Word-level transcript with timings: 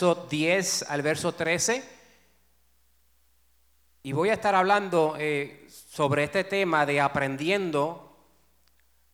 10 0.00 0.84
al 0.88 1.02
verso 1.02 1.32
13. 1.32 1.84
Y 4.02 4.12
voy 4.12 4.30
a 4.30 4.34
estar 4.34 4.54
hablando 4.54 5.14
eh, 5.18 5.66
sobre 5.68 6.24
este 6.24 6.44
tema 6.44 6.86
de 6.86 7.00
aprendiendo 7.00 8.16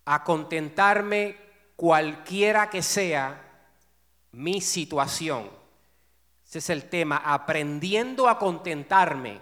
a 0.05 0.23
contentarme 0.23 1.37
cualquiera 1.75 2.71
que 2.71 2.83
sea 2.83 3.43
mi 4.31 4.61
situación. 4.61 5.51
Ese 6.47 6.59
es 6.59 6.71
el 6.71 6.89
tema, 6.89 7.17
aprendiendo 7.17 8.29
a 8.29 8.39
contentarme 8.39 9.41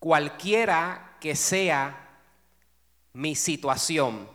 cualquiera 0.00 1.16
que 1.20 1.36
sea 1.36 2.20
mi 3.12 3.36
situación. 3.36 4.28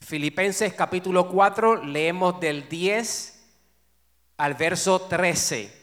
Filipenses 0.00 0.74
capítulo 0.74 1.30
4, 1.30 1.84
leemos 1.84 2.38
del 2.38 2.68
10 2.68 3.37
al 4.38 4.54
verso 4.54 5.02
13. 5.02 5.76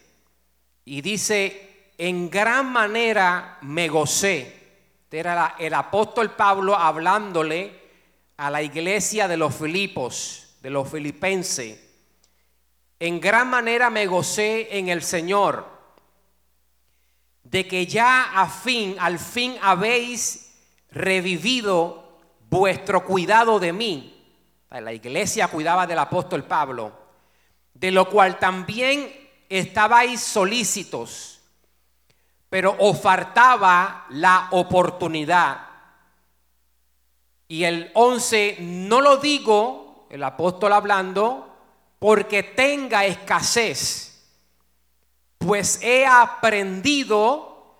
Y 0.86 1.02
dice, 1.02 1.92
en 1.98 2.30
gran 2.30 2.72
manera 2.72 3.58
me 3.62 3.88
gocé. 3.88 4.64
Este 5.04 5.20
era 5.20 5.56
el 5.60 5.74
apóstol 5.74 6.32
Pablo 6.32 6.76
hablándole 6.76 7.80
a 8.38 8.50
la 8.50 8.62
iglesia 8.62 9.28
de 9.28 9.38
los 9.38 9.56
Filipos, 9.56 10.58
de 10.62 10.70
los 10.70 10.90
filipenses. 10.90 11.80
En 13.00 13.20
gran 13.20 13.50
manera 13.50 13.90
me 13.90 14.08
gocé 14.08 14.78
en 14.78 14.90
el 14.90 15.04
Señor, 15.04 15.66
de 17.44 17.68
que 17.68 17.86
ya 17.86 18.42
a 18.42 18.50
fin, 18.50 18.96
al 19.00 19.20
fin 19.20 19.56
habéis 19.62 20.54
revivido 20.92 22.20
vuestro 22.50 23.06
cuidado 23.06 23.60
de 23.60 23.74
mí. 23.74 24.12
La 24.70 24.92
iglesia 24.92 25.48
cuidaba 25.48 25.86
del 25.88 26.00
apóstol 26.00 26.44
Pablo 26.44 27.05
de 27.76 27.92
lo 27.92 28.10
cual 28.10 28.40
también 28.40 29.14
estabais 29.50 30.22
solícitos, 30.22 31.42
pero 32.50 32.76
os 32.80 33.00
faltaba 33.00 34.06
la 34.10 34.48
oportunidad. 34.52 35.68
Y 37.48 37.66
el 37.66 37.92
11, 37.94 38.58
no 38.62 39.02
lo 39.02 39.18
digo, 39.18 40.08
el 40.10 40.24
apóstol 40.24 40.74
hablando, 40.74 41.54
porque 42.00 42.44
tenga 42.44 43.06
escasez, 43.06 44.24
pues 45.38 45.80
he 45.84 46.06
aprendido 46.06 47.78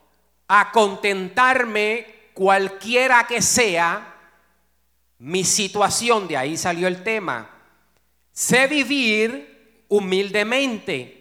a 0.48 0.72
contentarme 0.72 2.30
cualquiera 2.34 3.26
que 3.26 3.42
sea 3.42 4.14
mi 5.20 5.46
situación. 5.46 6.28
De 6.28 6.36
ahí 6.36 6.58
salió 6.58 6.88
el 6.88 7.02
tema. 7.02 7.50
Sé 8.34 8.68
vivir 8.68 9.55
humildemente 9.88 11.16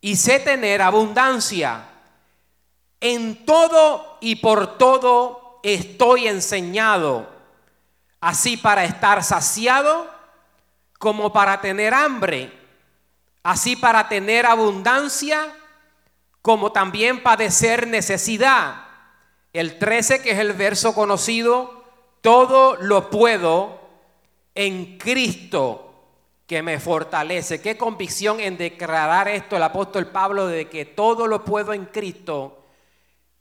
y 0.00 0.16
sé 0.16 0.40
tener 0.40 0.82
abundancia. 0.82 1.88
En 3.00 3.44
todo 3.44 4.18
y 4.20 4.36
por 4.36 4.78
todo 4.78 5.60
estoy 5.62 6.28
enseñado, 6.28 7.28
así 8.20 8.56
para 8.56 8.84
estar 8.84 9.22
saciado 9.22 10.10
como 10.98 11.32
para 11.32 11.60
tener 11.60 11.92
hambre, 11.92 12.52
así 13.42 13.76
para 13.76 14.08
tener 14.08 14.46
abundancia 14.46 15.54
como 16.40 16.72
también 16.72 17.22
padecer 17.22 17.86
necesidad. 17.86 18.84
El 19.52 19.78
13, 19.78 20.22
que 20.22 20.32
es 20.32 20.38
el 20.38 20.52
verso 20.52 20.94
conocido, 20.94 21.84
todo 22.20 22.76
lo 22.76 23.10
puedo 23.10 23.80
en 24.54 24.98
Cristo 24.98 25.83
que 26.46 26.62
me 26.62 26.78
fortalece. 26.78 27.60
Qué 27.60 27.76
convicción 27.76 28.40
en 28.40 28.56
declarar 28.56 29.28
esto 29.28 29.56
el 29.56 29.62
apóstol 29.62 30.08
Pablo 30.08 30.46
de 30.46 30.68
que 30.68 30.84
todo 30.84 31.26
lo 31.26 31.44
puedo 31.44 31.72
en 31.72 31.86
Cristo 31.86 32.64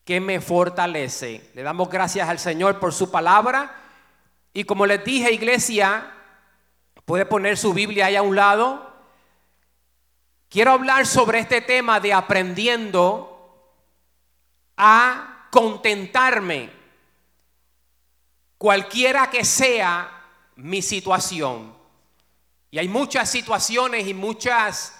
que 0.05 0.19
me 0.19 0.41
fortalece. 0.41 1.49
Le 1.53 1.63
damos 1.63 1.89
gracias 1.89 2.27
al 2.27 2.39
Señor 2.39 2.79
por 2.79 2.93
su 2.93 3.11
palabra. 3.11 3.75
Y 4.53 4.63
como 4.63 4.85
les 4.85 5.03
dije, 5.03 5.33
iglesia, 5.33 6.11
puede 7.05 7.25
poner 7.25 7.57
su 7.57 7.73
Biblia 7.73 8.07
ahí 8.07 8.15
a 8.15 8.21
un 8.21 8.35
lado. 8.35 8.91
Quiero 10.49 10.71
hablar 10.71 11.05
sobre 11.05 11.39
este 11.39 11.61
tema 11.61 11.99
de 11.99 12.13
aprendiendo 12.13 13.29
a 14.77 15.47
contentarme, 15.51 16.71
cualquiera 18.57 19.29
que 19.29 19.45
sea 19.45 20.25
mi 20.55 20.81
situación. 20.81 21.72
Y 22.73 22.79
hay 22.79 22.87
muchas 22.87 23.29
situaciones 23.29 24.07
y 24.07 24.15
muchas 24.15 24.99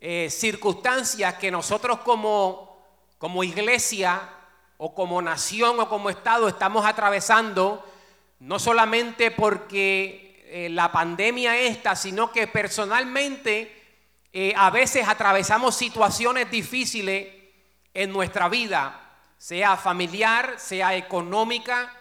eh, 0.00 0.30
circunstancias 0.30 1.34
que 1.34 1.50
nosotros 1.50 1.98
como, 1.98 2.82
como 3.18 3.44
iglesia 3.44 4.30
o 4.78 4.94
como 4.94 5.20
nación 5.20 5.78
o 5.78 5.90
como 5.90 6.08
Estado 6.08 6.48
estamos 6.48 6.86
atravesando, 6.86 7.86
no 8.38 8.58
solamente 8.58 9.30
porque 9.30 10.42
eh, 10.46 10.70
la 10.70 10.90
pandemia 10.90 11.58
está, 11.58 11.96
sino 11.96 12.32
que 12.32 12.46
personalmente 12.46 14.08
eh, 14.32 14.54
a 14.56 14.70
veces 14.70 15.06
atravesamos 15.06 15.76
situaciones 15.76 16.50
difíciles 16.50 17.28
en 17.92 18.10
nuestra 18.10 18.48
vida, 18.48 19.18
sea 19.36 19.76
familiar, 19.76 20.54
sea 20.56 20.96
económica, 20.96 21.94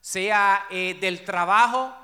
sea 0.00 0.66
del 0.70 1.22
trabajo 1.22 1.94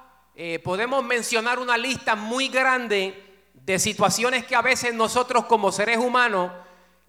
eh, 0.42 0.58
podemos 0.58 1.04
mencionar 1.04 1.58
una 1.58 1.76
lista 1.76 2.16
muy 2.16 2.48
grande 2.48 3.42
de 3.52 3.78
situaciones 3.78 4.46
que 4.46 4.56
a 4.56 4.62
veces 4.62 4.94
nosotros 4.94 5.44
como 5.44 5.70
seres 5.70 5.98
humanos 5.98 6.50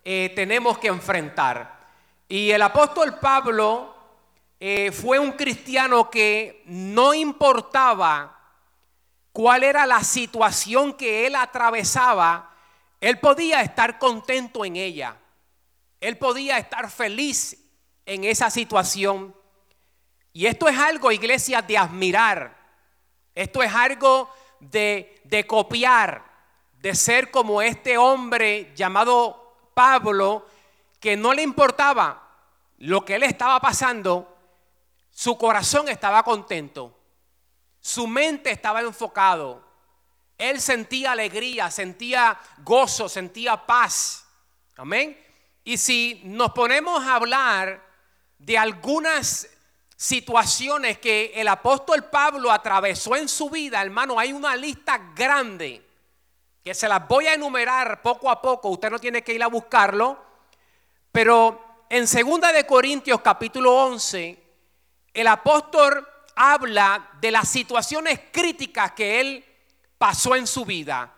eh, 0.03 0.33
tenemos 0.35 0.77
que 0.77 0.89
enfrentar. 0.89 1.79
Y 2.27 2.51
el 2.51 2.61
apóstol 2.61 3.19
Pablo 3.19 3.95
eh, 4.59 4.91
fue 4.91 5.17
un 5.17 5.31
cristiano 5.31 6.09
que 6.09 6.61
no 6.65 7.13
importaba 7.13 8.37
cuál 9.31 9.63
era 9.63 9.85
la 9.85 10.03
situación 10.03 10.91
que 10.91 11.25
él 11.25 11.35
atravesaba, 11.35 12.53
él 12.99 13.17
podía 13.19 13.61
estar 13.61 13.97
contento 13.97 14.65
en 14.65 14.75
ella. 14.75 15.15
Él 16.01 16.17
podía 16.17 16.57
estar 16.57 16.91
feliz 16.91 17.55
en 18.05 18.25
esa 18.25 18.49
situación. 18.49 19.33
Y 20.33 20.47
esto 20.47 20.67
es 20.67 20.77
algo, 20.77 21.13
iglesia, 21.13 21.61
de 21.61 21.77
admirar. 21.77 22.60
Esto 23.33 23.63
es 23.63 23.73
algo 23.73 24.29
de, 24.59 25.45
copiar, 25.47 26.23
de 26.79 26.95
ser 26.95 27.31
como 27.31 27.61
este 27.61 27.97
hombre 27.97 28.71
llamado 28.75 29.55
Pablo, 29.73 30.45
que 30.99 31.17
no 31.17 31.33
le 31.33 31.41
importaba 31.41 32.29
lo 32.77 33.03
que 33.05 33.15
él 33.15 33.23
estaba 33.23 33.59
pasando, 33.59 34.37
su 35.11 35.37
corazón 35.37 35.87
estaba 35.87 36.23
contento, 36.23 36.97
su 37.79 38.07
mente 38.07 38.51
estaba 38.51 38.81
enfocado, 38.81 39.63
él 40.37 40.59
sentía 40.59 41.11
alegría, 41.11 41.69
sentía 41.69 42.39
gozo, 42.63 43.07
sentía 43.07 43.65
paz. 43.65 44.25
Amén. 44.75 45.19
Y 45.63 45.77
si 45.77 46.21
nos 46.25 46.51
ponemos 46.51 47.03
a 47.03 47.15
hablar 47.15 47.83
de 48.39 48.57
algunas 48.57 49.47
situaciones 50.01 50.97
que 50.97 51.31
el 51.35 51.47
apóstol 51.47 52.06
Pablo 52.06 52.51
atravesó 52.51 53.16
en 53.16 53.29
su 53.29 53.51
vida, 53.51 53.79
hermano, 53.84 54.17
hay 54.17 54.34
una 54.34 54.56
lista 54.56 55.12
grande 55.13 55.79
que 56.63 56.73
se 56.73 56.88
las 56.88 57.07
voy 57.07 57.28
a 57.28 57.35
enumerar 57.35 58.01
poco 58.01 58.31
a 58.31 58.41
poco, 58.41 58.69
usted 58.69 58.90
no 58.90 58.97
tiene 58.97 59.23
que 59.23 59.35
ir 59.35 59.44
a 59.44 59.47
buscarlo, 59.47 60.19
pero 61.11 61.85
en 61.88 62.07
segunda 62.07 62.51
de 62.51 62.66
Corintios 62.66 63.22
capítulo 63.22 63.75
11, 63.75 64.44
el 65.13 65.28
apóstol 65.28 66.07
habla 66.35 67.11
de 67.22 67.29
las 67.29 67.47
situaciones 67.47 68.22
críticas 68.31 68.94
que 68.94 69.19
él 69.19 69.45
pasó 70.00 70.35
en 70.35 70.47
su 70.47 70.66
vida. 70.66 71.13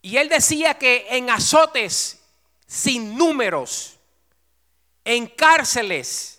Y 0.00 0.16
él 0.16 0.30
decía 0.30 0.78
que 0.78 1.08
en 1.10 1.28
azotes 1.28 2.24
sin 2.66 3.18
números, 3.18 3.98
en 5.04 5.26
cárceles, 5.26 6.37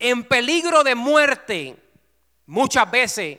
en 0.00 0.24
peligro 0.24 0.82
de 0.82 0.94
muerte 0.96 1.76
muchas 2.46 2.90
veces. 2.90 3.38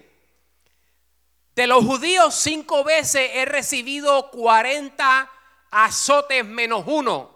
De 1.55 1.67
los 1.67 1.83
judíos 1.83 2.33
cinco 2.33 2.83
veces 2.83 3.31
he 3.33 3.45
recibido 3.45 4.31
40 4.31 5.29
azotes 5.71 6.45
menos 6.45 6.83
uno. 6.85 7.31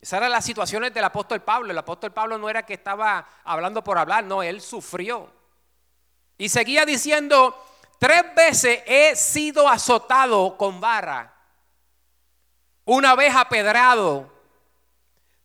Esas 0.00 0.18
eran 0.18 0.30
las 0.30 0.44
situaciones 0.44 0.94
del 0.94 1.04
apóstol 1.04 1.42
Pablo. 1.42 1.72
El 1.72 1.78
apóstol 1.78 2.12
Pablo 2.12 2.38
no 2.38 2.48
era 2.48 2.64
que 2.64 2.74
estaba 2.74 3.26
hablando 3.42 3.82
por 3.82 3.98
hablar, 3.98 4.22
no, 4.22 4.42
él 4.42 4.60
sufrió. 4.60 5.32
Y 6.38 6.50
seguía 6.50 6.84
diciendo, 6.84 7.56
tres 7.98 8.22
veces 8.36 8.82
he 8.86 9.16
sido 9.16 9.68
azotado 9.68 10.56
con 10.58 10.80
barra, 10.80 11.34
una 12.84 13.16
vez 13.16 13.34
apedrado, 13.34 14.35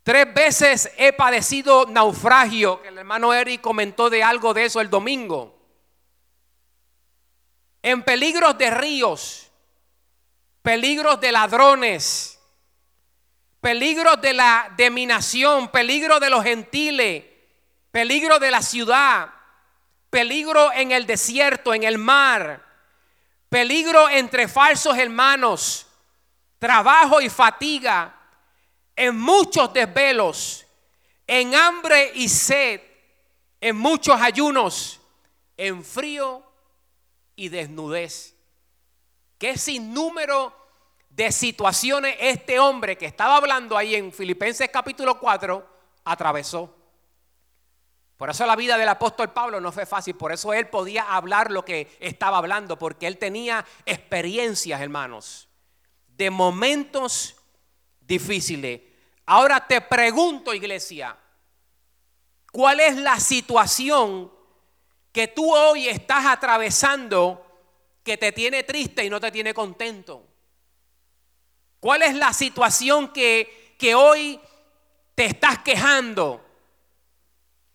Tres 0.04 0.34
veces 0.34 0.92
he 0.98 1.14
padecido 1.14 1.86
naufragio, 1.86 2.82
que 2.82 2.88
el 2.88 2.98
hermano 2.98 3.34
Eric 3.34 3.62
comentó 3.62 4.10
de 4.10 4.24
algo 4.24 4.54
de 4.54 4.66
eso 4.66 4.82
el 4.82 4.90
domingo. 4.90 5.60
En 7.84 8.04
peligros 8.04 8.58
de 8.58 8.72
ríos, 8.72 9.52
peligros 10.64 11.20
de 11.22 11.32
ladrones, 11.32 12.40
peligros 13.60 14.20
de 14.22 14.34
la 14.34 14.74
deminación, 14.76 15.70
peligro 15.70 16.20
de 16.20 16.30
los 16.32 16.44
gentiles, 16.44 17.24
peligro 17.92 18.40
de 18.40 18.50
la 18.50 18.64
ciudad, 18.64 19.30
peligro 20.10 20.72
en 20.74 20.92
el 20.92 21.06
desierto, 21.06 21.76
en 21.76 21.84
el 21.84 22.00
mar, 22.00 22.66
peligro 23.50 24.10
entre 24.10 24.48
falsos 24.48 24.98
hermanos, 24.98 25.86
trabajo 26.58 27.22
y 27.22 27.30
fatiga, 27.30 28.21
en 29.02 29.20
muchos 29.20 29.74
desvelos, 29.74 30.64
en 31.26 31.56
hambre 31.56 32.12
y 32.14 32.30
sed, 32.30 32.82
en 33.60 33.76
muchos 33.76 34.22
ayunos, 34.22 35.02
en 35.58 35.84
frío 35.84 36.44
y 37.36 37.50
desnudez. 37.50 38.36
Qué 39.40 39.58
sinnúmero 39.58 40.56
de 41.10 41.32
situaciones 41.32 42.16
este 42.20 42.60
hombre 42.60 42.96
que 42.96 43.08
estaba 43.08 43.38
hablando 43.38 43.76
ahí 43.76 43.96
en 43.96 44.14
Filipenses 44.14 44.70
capítulo 44.72 45.18
4 45.18 45.68
atravesó. 46.04 46.72
Por 48.18 48.30
eso 48.30 48.46
la 48.46 48.56
vida 48.56 48.78
del 48.78 48.90
apóstol 48.90 49.34
Pablo 49.34 49.60
no 49.60 49.72
fue 49.72 49.88
fácil, 49.88 50.14
por 50.14 50.32
eso 50.32 50.54
él 50.54 50.68
podía 50.68 51.16
hablar 51.16 51.50
lo 51.50 51.66
que 51.66 51.98
estaba 52.00 52.38
hablando, 52.38 52.78
porque 52.78 53.08
él 53.08 53.18
tenía 53.18 53.66
experiencias, 53.84 54.80
hermanos, 54.80 55.50
de 56.08 56.30
momentos 56.30 57.36
difíciles. 58.00 58.91
Ahora 59.34 59.66
te 59.66 59.80
pregunto, 59.80 60.54
iglesia, 60.54 61.18
¿cuál 62.52 62.82
es 62.82 62.98
la 62.98 63.18
situación 63.18 64.30
que 65.14 65.30
tú 65.30 65.56
hoy 65.56 65.88
estás 65.88 66.26
atravesando 66.26 67.42
que 68.04 68.18
te 68.18 68.34
tiene 68.34 68.64
triste 68.64 69.06
y 69.06 69.10
no 69.10 69.22
te 69.22 69.32
tiene 69.32 69.54
contento? 69.54 70.28
¿Cuál 71.80 72.02
es 72.02 72.14
la 72.14 72.34
situación 72.34 73.14
que, 73.14 73.78
que 73.80 73.96
hoy 73.96 74.38
te 75.16 75.28
estás 75.28 75.60
quejando? 75.60 76.46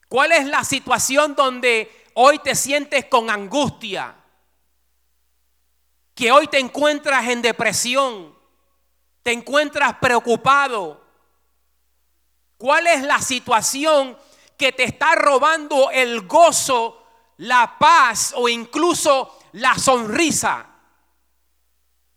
¿Cuál 0.08 0.32
es 0.32 0.44
la 0.44 0.62
situación 0.62 1.35
donde 1.35 1.91
hoy 2.17 2.38
te 2.41 2.55
sientes 2.55 3.06
con 3.06 3.31
angustia? 3.31 4.14
Que 6.14 6.31
hoy 6.32 6.49
te 6.49 6.58
encuentras 6.58 7.26
en 7.29 7.41
depresión, 7.41 8.37
te 9.23 9.32
encuentras 9.32 9.94
preocupado. 10.03 11.06
¿Cuál 12.58 12.87
es 12.87 13.03
la 13.03 13.20
situación 13.20 14.17
que 14.56 14.73
te 14.73 14.85
está 14.85 15.14
robando 15.14 15.91
el 15.91 16.26
gozo, 16.26 17.03
la 17.38 17.76
paz 17.79 18.32
o 18.37 18.49
incluso 18.49 19.38
la 19.53 19.79
sonrisa? 19.79 20.67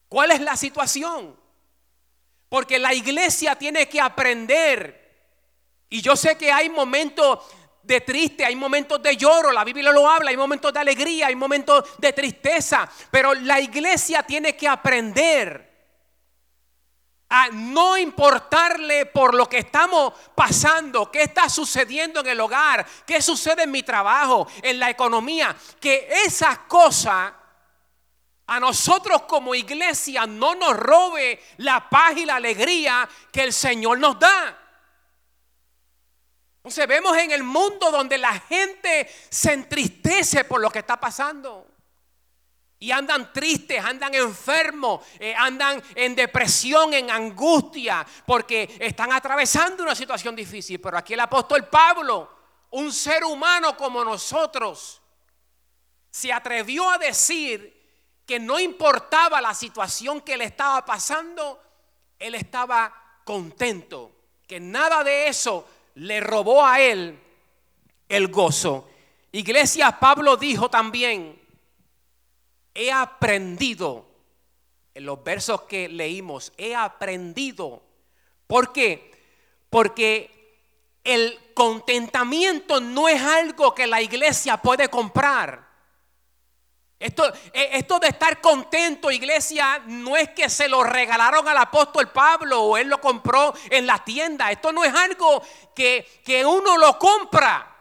¿Cuál 0.07 0.31
es 0.31 0.41
la 0.41 0.55
situación? 0.55 1.37
Porque 2.47 2.79
la 2.79 2.93
iglesia 2.93 3.55
tiene 3.55 3.87
que 3.89 3.99
aprender. 3.99 4.95
Y 5.89 6.01
yo 6.01 6.15
sé 6.15 6.37
que 6.37 6.51
hay 6.51 6.69
momentos 6.69 7.39
de 7.83 8.01
triste, 8.01 8.45
hay 8.45 8.55
momentos 8.55 9.01
de 9.01 9.17
lloro, 9.17 9.51
la 9.51 9.63
Biblia 9.63 9.91
lo 9.91 10.09
habla, 10.09 10.29
hay 10.29 10.37
momentos 10.37 10.71
de 10.71 10.79
alegría, 10.79 11.27
hay 11.27 11.35
momentos 11.35 11.97
de 11.97 12.13
tristeza, 12.13 12.89
pero 13.11 13.33
la 13.33 13.59
iglesia 13.59 14.23
tiene 14.23 14.55
que 14.55 14.67
aprender 14.67 15.68
a 17.29 17.49
no 17.49 17.95
importarle 17.95 19.05
por 19.05 19.35
lo 19.35 19.47
que 19.47 19.59
estamos 19.59 20.13
pasando, 20.33 21.11
qué 21.11 21.23
está 21.23 21.47
sucediendo 21.47 22.21
en 22.21 22.27
el 22.27 22.39
hogar, 22.39 22.85
qué 23.05 23.21
sucede 23.21 23.63
en 23.63 23.71
mi 23.71 23.83
trabajo, 23.83 24.47
en 24.63 24.79
la 24.79 24.89
economía, 24.89 25.55
que 25.79 26.09
esas 26.25 26.59
cosas 26.59 27.31
a 28.47 28.59
nosotros 28.59 29.23
como 29.23 29.53
iglesia 29.53 30.25
no 30.25 30.55
nos 30.55 30.75
robe 30.75 31.39
la 31.57 31.87
paz 31.87 32.17
y 32.17 32.25
la 32.25 32.37
alegría 32.37 33.07
que 33.31 33.43
el 33.43 33.53
Señor 33.53 33.99
nos 33.99 34.19
da. 34.19 34.57
Entonces 36.57 36.87
vemos 36.87 37.15
en 37.15 37.29
el 37.31 37.43
mundo 37.43 37.91
donde 37.91 38.17
la 38.17 38.33
gente 38.39 39.07
se 39.29 39.53
entristece 39.53 40.45
por 40.45 40.59
lo 40.59 40.71
que 40.71 40.79
está 40.79 40.99
pasando. 40.99 41.68
Y 42.81 42.91
andan 42.91 43.33
tristes, 43.33 43.83
andan 43.83 44.15
enfermos, 44.15 45.05
eh, 45.19 45.35
andan 45.37 45.83
en 45.95 46.15
depresión, 46.15 46.93
en 46.93 47.11
angustia, 47.11 48.05
porque 48.25 48.77
están 48.79 49.11
atravesando 49.11 49.83
una 49.83 49.95
situación 49.95 50.33
difícil. 50.35 50.79
Pero 50.79 50.97
aquí 50.97 51.13
el 51.13 51.19
apóstol 51.19 51.67
Pablo, 51.67 52.29
un 52.71 52.93
ser 52.93 53.25
humano 53.25 53.75
como 53.75 54.03
nosotros, 54.05 55.01
se 56.09 56.31
atrevió 56.31 56.89
a 56.89 56.97
decir 56.97 57.77
que 58.25 58.39
no 58.39 58.59
importaba 58.59 59.41
la 59.41 59.53
situación 59.53 60.21
que 60.21 60.37
le 60.37 60.45
estaba 60.45 60.85
pasando, 60.85 61.59
él 62.17 62.35
estaba 62.35 63.21
contento, 63.23 64.11
que 64.47 64.59
nada 64.59 65.03
de 65.03 65.27
eso 65.27 65.67
le 65.95 66.19
robó 66.19 66.65
a 66.65 66.79
él 66.79 67.19
el 68.07 68.27
gozo. 68.29 68.89
Iglesia, 69.31 69.99
Pablo 69.99 70.37
dijo 70.37 70.69
también, 70.69 71.39
he 72.79 72.93
aprendido, 72.93 74.05
en 74.93 75.05
los 75.05 75.21
versos 75.21 75.63
que 75.63 75.89
leímos, 75.89 76.53
he 76.57 76.73
aprendido. 76.73 77.83
¿Por 78.47 78.71
qué? 78.71 79.11
Porque 79.69 80.63
el 81.03 81.37
contentamiento 81.53 82.79
no 82.79 83.09
es 83.09 83.21
algo 83.21 83.75
que 83.75 83.85
la 83.85 84.01
iglesia 84.01 84.55
puede 84.57 84.87
comprar. 84.87 85.67
Esto, 86.97 87.27
eh, 87.53 87.69
esto, 87.73 87.99
de 87.99 88.07
estar 88.07 88.39
contento, 88.39 89.11
iglesia, 89.11 89.83
no 89.85 90.15
es 90.15 90.29
que 90.29 90.49
se 90.49 90.69
lo 90.69 90.81
regalaron 90.81 91.47
al 91.49 91.57
apóstol 91.57 92.09
Pablo 92.09 92.61
o 92.61 92.77
él 92.77 92.87
lo 92.87 93.01
compró 93.01 93.53
en 93.69 93.87
la 93.87 94.03
tienda. 94.05 94.51
Esto 94.51 94.71
no 94.71 94.85
es 94.85 94.93
algo 94.93 95.43
que, 95.75 96.21
que 96.23 96.45
uno 96.45 96.77
lo 96.77 96.97
compra. 96.97 97.78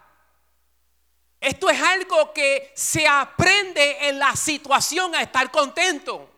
Esto 1.41 1.71
es 1.71 1.81
algo 1.81 2.33
que 2.33 2.73
se 2.75 3.07
aprende 3.07 4.09
en 4.09 4.19
la 4.19 4.35
situación 4.35 5.15
a 5.15 5.23
estar 5.23 5.51
contento. 5.51 6.31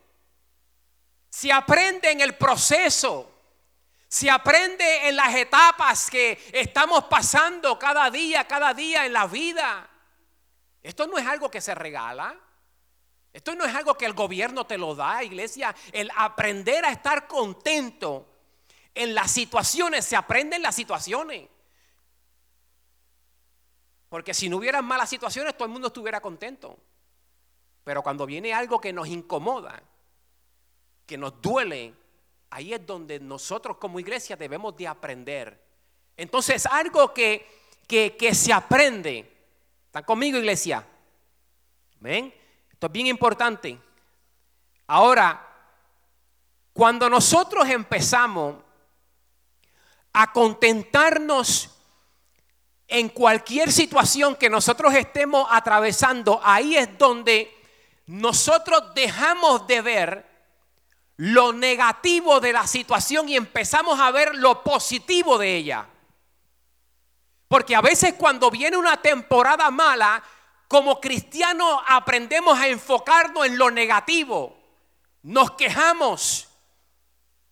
Se 1.30 1.50
aprende 1.50 2.10
en 2.10 2.20
el 2.20 2.36
proceso. 2.36 3.26
Se 4.08 4.28
aprende 4.28 5.08
en 5.08 5.16
las 5.16 5.34
etapas 5.36 6.10
que 6.10 6.38
estamos 6.52 7.04
pasando 7.04 7.78
cada 7.78 8.10
día, 8.10 8.46
cada 8.46 8.74
día 8.74 9.06
en 9.06 9.12
la 9.12 9.26
vida. 9.26 9.88
Esto 10.82 11.06
no 11.06 11.16
es 11.16 11.26
algo 11.26 11.50
que 11.50 11.60
se 11.60 11.74
regala. 11.74 12.38
Esto 13.32 13.54
no 13.54 13.64
es 13.64 13.74
algo 13.74 13.94
que 13.94 14.06
el 14.06 14.12
gobierno 14.12 14.66
te 14.66 14.76
lo 14.76 14.94
da, 14.94 15.22
iglesia. 15.22 15.74
El 15.92 16.10
aprender 16.16 16.84
a 16.84 16.90
estar 16.90 17.28
contento 17.28 18.26
en 18.94 19.14
las 19.14 19.30
situaciones, 19.30 20.04
se 20.04 20.16
aprende 20.16 20.56
en 20.56 20.62
las 20.62 20.74
situaciones. 20.74 21.48
Porque 24.10 24.34
si 24.34 24.48
no 24.48 24.58
hubieran 24.58 24.84
malas 24.84 25.08
situaciones, 25.08 25.56
todo 25.56 25.64
el 25.66 25.70
mundo 25.70 25.86
estuviera 25.86 26.20
contento. 26.20 26.76
Pero 27.84 28.02
cuando 28.02 28.26
viene 28.26 28.52
algo 28.52 28.80
que 28.80 28.92
nos 28.92 29.08
incomoda, 29.08 29.80
que 31.06 31.16
nos 31.16 31.40
duele, 31.40 31.94
ahí 32.50 32.74
es 32.74 32.84
donde 32.84 33.20
nosotros 33.20 33.76
como 33.78 34.00
iglesia 34.00 34.36
debemos 34.36 34.76
de 34.76 34.88
aprender. 34.88 35.64
Entonces, 36.16 36.66
algo 36.66 37.14
que, 37.14 37.46
que, 37.86 38.16
que 38.16 38.34
se 38.34 38.52
aprende. 38.52 39.32
¿Están 39.86 40.02
conmigo, 40.02 40.38
iglesia? 40.38 40.84
¿Ven? 42.00 42.34
Esto 42.72 42.86
es 42.88 42.92
bien 42.92 43.06
importante. 43.06 43.78
Ahora, 44.88 45.46
cuando 46.72 47.08
nosotros 47.08 47.68
empezamos 47.68 48.56
a 50.12 50.32
contentarnos 50.32 51.79
en 52.90 53.08
cualquier 53.08 53.70
situación 53.72 54.34
que 54.34 54.50
nosotros 54.50 54.92
estemos 54.94 55.46
atravesando, 55.50 56.40
ahí 56.42 56.76
es 56.76 56.98
donde 56.98 57.56
nosotros 58.06 58.92
dejamos 58.94 59.66
de 59.66 59.80
ver 59.80 60.26
lo 61.16 61.52
negativo 61.52 62.40
de 62.40 62.52
la 62.52 62.66
situación 62.66 63.28
y 63.28 63.36
empezamos 63.36 64.00
a 64.00 64.10
ver 64.10 64.34
lo 64.34 64.62
positivo 64.64 65.38
de 65.38 65.56
ella. 65.56 65.86
Porque 67.46 67.76
a 67.76 67.80
veces 67.80 68.14
cuando 68.14 68.50
viene 68.50 68.76
una 68.76 68.96
temporada 68.96 69.70
mala, 69.70 70.22
como 70.66 71.00
cristianos 71.00 71.80
aprendemos 71.88 72.58
a 72.58 72.68
enfocarnos 72.68 73.46
en 73.46 73.58
lo 73.58 73.70
negativo. 73.70 74.56
Nos 75.22 75.52
quejamos. 75.52 76.49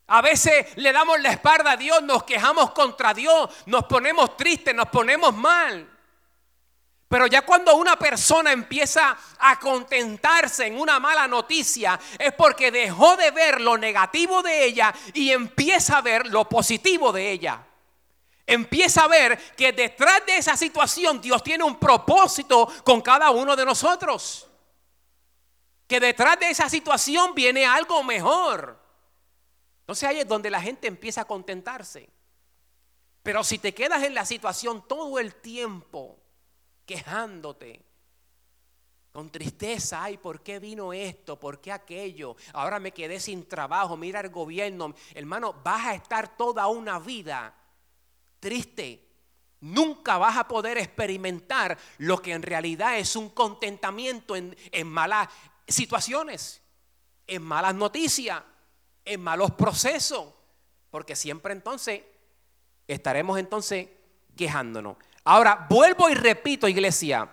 A 0.08 0.22
veces 0.22 0.66
le 0.76 0.92
damos 0.92 1.20
la 1.20 1.30
espalda 1.30 1.72
a 1.72 1.76
Dios, 1.76 2.02
nos 2.02 2.24
quejamos 2.24 2.72
contra 2.72 3.14
Dios, 3.14 3.50
nos 3.66 3.84
ponemos 3.84 4.36
tristes, 4.36 4.74
nos 4.74 4.88
ponemos 4.88 5.34
mal. 5.34 5.88
Pero 7.08 7.26
ya 7.26 7.42
cuando 7.42 7.74
una 7.76 7.96
persona 7.96 8.52
empieza 8.52 9.16
a 9.38 9.58
contentarse 9.58 10.66
en 10.66 10.78
una 10.78 10.98
mala 10.98 11.26
noticia, 11.26 11.98
es 12.18 12.32
porque 12.32 12.70
dejó 12.70 13.16
de 13.16 13.30
ver 13.30 13.60
lo 13.60 13.78
negativo 13.78 14.42
de 14.42 14.64
ella 14.64 14.94
y 15.14 15.30
empieza 15.30 15.98
a 15.98 16.02
ver 16.02 16.26
lo 16.26 16.48
positivo 16.48 17.12
de 17.12 17.30
ella 17.30 17.64
empieza 18.48 19.04
a 19.04 19.08
ver 19.08 19.38
que 19.54 19.72
detrás 19.72 20.24
de 20.26 20.38
esa 20.38 20.56
situación 20.56 21.20
Dios 21.20 21.42
tiene 21.42 21.64
un 21.64 21.76
propósito 21.76 22.66
con 22.82 23.02
cada 23.02 23.30
uno 23.30 23.54
de 23.54 23.64
nosotros. 23.64 24.48
Que 25.86 26.00
detrás 26.00 26.40
de 26.40 26.50
esa 26.50 26.68
situación 26.68 27.34
viene 27.34 27.66
algo 27.66 28.02
mejor. 28.02 28.87
Entonces 29.88 30.06
ahí 30.06 30.20
es 30.20 30.28
donde 30.28 30.50
la 30.50 30.60
gente 30.60 30.86
empieza 30.86 31.22
a 31.22 31.24
contentarse. 31.24 32.10
Pero 33.22 33.42
si 33.42 33.56
te 33.58 33.72
quedas 33.72 34.02
en 34.02 34.12
la 34.12 34.26
situación 34.26 34.86
todo 34.86 35.18
el 35.18 35.36
tiempo, 35.36 36.18
quejándote, 36.84 37.86
con 39.10 39.30
tristeza, 39.30 40.04
ay, 40.04 40.18
¿por 40.18 40.42
qué 40.42 40.58
vino 40.58 40.92
esto? 40.92 41.40
¿Por 41.40 41.62
qué 41.62 41.72
aquello? 41.72 42.36
Ahora 42.52 42.78
me 42.78 42.92
quedé 42.92 43.18
sin 43.18 43.48
trabajo, 43.48 43.96
mira 43.96 44.20
el 44.20 44.28
gobierno. 44.28 44.94
Hermano, 45.14 45.54
vas 45.64 45.86
a 45.86 45.94
estar 45.94 46.36
toda 46.36 46.66
una 46.66 46.98
vida 46.98 47.54
triste. 48.40 49.08
Nunca 49.60 50.18
vas 50.18 50.36
a 50.36 50.46
poder 50.46 50.76
experimentar 50.76 51.78
lo 51.96 52.20
que 52.20 52.32
en 52.32 52.42
realidad 52.42 52.98
es 52.98 53.16
un 53.16 53.30
contentamiento 53.30 54.36
en, 54.36 54.54
en 54.70 54.86
malas 54.86 55.28
situaciones, 55.66 56.60
en 57.26 57.42
malas 57.42 57.74
noticias, 57.74 58.42
en 59.08 59.20
malos 59.22 59.52
procesos. 59.52 60.26
Porque 60.90 61.16
siempre 61.16 61.52
entonces 61.52 62.02
estaremos 62.86 63.38
entonces 63.38 63.88
quejándonos. 64.36 64.96
Ahora, 65.24 65.66
vuelvo 65.68 66.08
y 66.08 66.14
repito, 66.14 66.68
iglesia, 66.68 67.28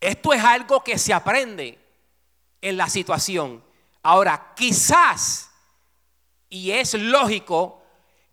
esto 0.00 0.32
es 0.32 0.44
algo 0.44 0.84
que 0.84 0.98
se 0.98 1.12
aprende 1.12 1.78
en 2.60 2.76
la 2.76 2.88
situación. 2.88 3.64
Ahora, 4.02 4.52
quizás, 4.54 5.50
y 6.48 6.70
es 6.70 6.94
lógico, 6.94 7.82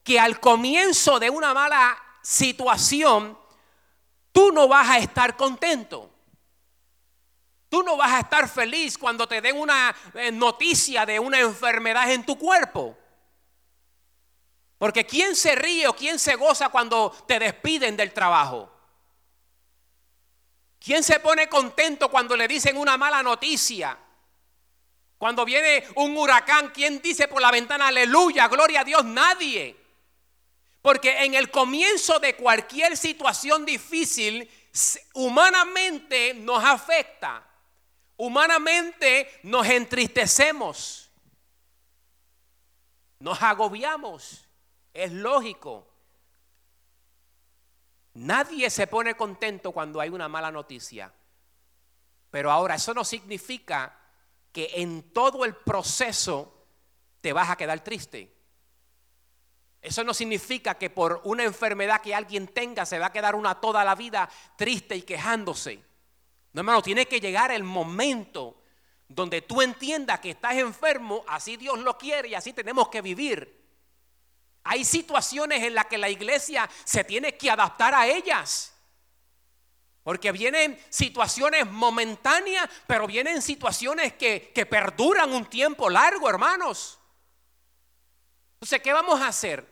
que 0.03 0.19
al 0.19 0.39
comienzo 0.39 1.19
de 1.19 1.31
una 1.31 1.53
mala 1.53 1.97
situación, 2.21 3.37
tú 4.31 4.51
no 4.51 4.67
vas 4.67 4.89
a 4.89 4.97
estar 4.99 5.35
contento. 5.35 6.11
Tú 7.75 7.83
no 7.83 7.97
vas 7.97 8.13
a 8.13 8.19
estar 8.21 8.47
feliz 8.47 8.97
cuando 8.97 9.27
te 9.27 9.41
den 9.41 9.57
una 9.59 9.93
eh, 10.13 10.31
noticia 10.31 11.05
de 11.05 11.19
una 11.19 11.41
enfermedad 11.41 12.09
en 12.09 12.25
tu 12.25 12.37
cuerpo. 12.37 12.97
Porque 14.77 15.05
¿quién 15.05 15.35
se 15.35 15.55
ríe 15.55 15.85
o 15.85 15.93
quién 15.93 16.17
se 16.17 16.35
goza 16.35 16.69
cuando 16.69 17.11
te 17.27 17.37
despiden 17.37 17.97
del 17.97 18.13
trabajo? 18.13 18.71
¿Quién 20.79 21.03
se 21.03 21.19
pone 21.19 21.49
contento 21.49 22.09
cuando 22.09 22.37
le 22.37 22.47
dicen 22.47 22.77
una 22.77 22.95
mala 22.95 23.21
noticia? 23.21 23.97
Cuando 25.17 25.43
viene 25.43 25.85
un 25.95 26.15
huracán, 26.15 26.69
¿quién 26.69 27.01
dice 27.01 27.27
por 27.27 27.41
la 27.41 27.51
ventana, 27.51 27.89
aleluya, 27.89 28.47
gloria 28.47 28.79
a 28.79 28.85
Dios? 28.85 29.03
Nadie. 29.03 29.75
Porque 30.81 31.25
en 31.25 31.33
el 31.33 31.51
comienzo 31.51 32.19
de 32.19 32.37
cualquier 32.37 32.95
situación 32.95 33.65
difícil, 33.65 34.49
humanamente 35.13 36.35
nos 36.35 36.63
afecta. 36.63 37.51
Humanamente 38.17 39.27
nos 39.43 39.67
entristecemos. 39.67 41.11
Nos 43.19 43.41
agobiamos. 43.41 44.47
Es 44.93 45.11
lógico. 45.11 45.87
Nadie 48.13 48.69
se 48.69 48.87
pone 48.87 49.15
contento 49.15 49.71
cuando 49.71 49.99
hay 49.99 50.09
una 50.09 50.29
mala 50.29 50.51
noticia. 50.51 51.11
Pero 52.31 52.51
ahora 52.51 52.75
eso 52.75 52.93
no 52.93 53.03
significa 53.03 53.97
que 54.51 54.71
en 54.75 55.11
todo 55.11 55.43
el 55.43 55.55
proceso 55.55 56.67
te 57.19 57.33
vas 57.33 57.49
a 57.49 57.57
quedar 57.57 57.81
triste. 57.83 58.33
Eso 59.81 60.03
no 60.03 60.13
significa 60.13 60.75
que 60.75 60.89
por 60.89 61.21
una 61.25 61.43
enfermedad 61.43 62.01
que 62.01 62.15
alguien 62.15 62.47
tenga 62.47 62.85
se 62.85 62.97
va 62.97 63.07
a 63.07 63.11
quedar 63.11 63.35
una 63.35 63.59
toda 63.59 63.83
la 63.83 63.95
vida 63.95 64.29
triste 64.55 64.95
y 64.95 65.01
quejándose. 65.01 65.83
No, 66.55 66.61
hermano, 66.61 66.81
tiene 66.81 67.05
que 67.05 67.19
llegar 67.19 67.51
el 67.51 67.65
momento 67.65 68.61
donde 69.09 69.41
tú 69.41 69.61
entiendas 69.61 70.21
que 70.21 70.29
estás 70.29 70.55
enfermo, 70.55 71.25
así 71.27 71.57
Dios 71.57 71.77
lo 71.79 71.97
quiere 71.97 72.29
y 72.29 72.33
así 72.33 72.53
tenemos 72.53 72.87
que 72.87 73.01
vivir. 73.01 73.61
Hay 74.63 74.85
situaciones 74.85 75.61
en 75.63 75.75
las 75.75 75.87
que 75.87 75.97
la 75.97 76.09
iglesia 76.09 76.69
se 76.85 77.03
tiene 77.03 77.35
que 77.35 77.51
adaptar 77.51 77.93
a 77.93 78.07
ellas. 78.07 78.73
Porque 80.01 80.31
vienen 80.31 80.81
situaciones 80.87 81.69
momentáneas, 81.69 82.69
pero 82.87 83.05
vienen 83.05 83.41
situaciones 83.41 84.13
que, 84.13 84.53
que 84.55 84.65
perduran 84.65 85.33
un 85.33 85.47
tiempo 85.47 85.89
largo, 85.89 86.29
hermanos. 86.29 86.97
Entonces, 88.53 88.81
¿qué 88.81 88.93
vamos 88.93 89.19
a 89.19 89.27
hacer? 89.27 89.69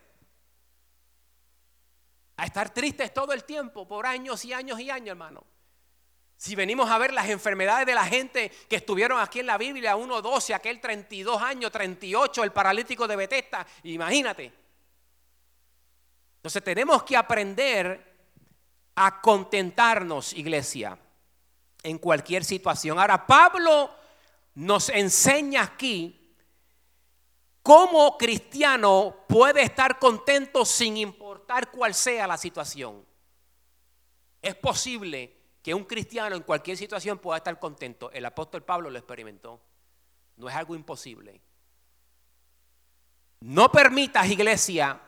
A 2.36 2.44
estar 2.44 2.74
tristes 2.74 3.14
todo 3.14 3.32
el 3.32 3.46
tiempo, 3.46 3.88
por 3.88 4.06
años 4.06 4.44
y 4.44 4.52
años 4.52 4.82
y 4.82 4.90
años, 4.90 5.12
hermano. 5.12 5.53
Si 6.44 6.56
venimos 6.56 6.90
a 6.90 6.98
ver 6.98 7.14
las 7.14 7.30
enfermedades 7.30 7.86
de 7.86 7.96
la 7.96 8.06
gente 8.06 8.52
que 8.68 8.76
estuvieron 8.76 9.18
aquí 9.18 9.40
en 9.40 9.46
la 9.46 9.58
Biblia, 9.58 9.96
1.12, 9.96 10.54
aquel 10.54 10.82
32 10.82 11.42
años, 11.42 11.72
38, 11.72 12.44
el 12.44 12.52
paralítico 12.52 13.08
de 13.08 13.16
Betesta, 13.16 13.66
imagínate. 13.84 14.52
Entonces 16.36 16.62
tenemos 16.62 17.04
que 17.04 17.16
aprender 17.16 18.18
a 18.96 19.22
contentarnos, 19.22 20.34
iglesia, 20.34 21.00
en 21.82 21.98
cualquier 21.98 22.44
situación. 22.44 23.00
Ahora, 23.00 23.26
Pablo 23.26 23.90
nos 24.56 24.90
enseña 24.90 25.62
aquí 25.64 26.36
cómo 27.62 28.18
cristiano 28.18 29.16
puede 29.30 29.62
estar 29.62 29.98
contento 29.98 30.66
sin 30.66 30.98
importar 30.98 31.72
cuál 31.72 31.94
sea 31.94 32.28
la 32.28 32.36
situación. 32.36 33.06
Es 34.42 34.56
posible 34.56 35.43
que 35.64 35.74
un 35.74 35.86
cristiano 35.86 36.36
en 36.36 36.44
cualquier 36.44 36.76
situación 36.76 37.18
pueda 37.18 37.38
estar 37.38 37.58
contento. 37.58 38.12
El 38.12 38.26
apóstol 38.26 38.64
Pablo 38.64 38.90
lo 38.90 39.00
experimentó. 39.00 39.62
No 40.36 40.50
es 40.50 40.56
algo 40.56 40.76
imposible. 40.76 41.42
No 43.40 43.72
permitas, 43.72 44.30
iglesia, 44.30 45.00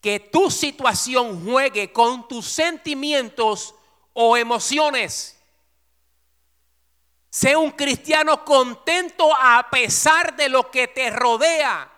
que 0.00 0.20
tu 0.20 0.50
situación 0.50 1.44
juegue 1.44 1.92
con 1.92 2.26
tus 2.26 2.46
sentimientos 2.46 3.74
o 4.14 4.38
emociones. 4.38 5.38
Sé 7.28 7.54
un 7.54 7.72
cristiano 7.72 8.44
contento 8.46 9.30
a 9.38 9.68
pesar 9.70 10.34
de 10.34 10.48
lo 10.48 10.70
que 10.70 10.88
te 10.88 11.10
rodea. 11.10 11.92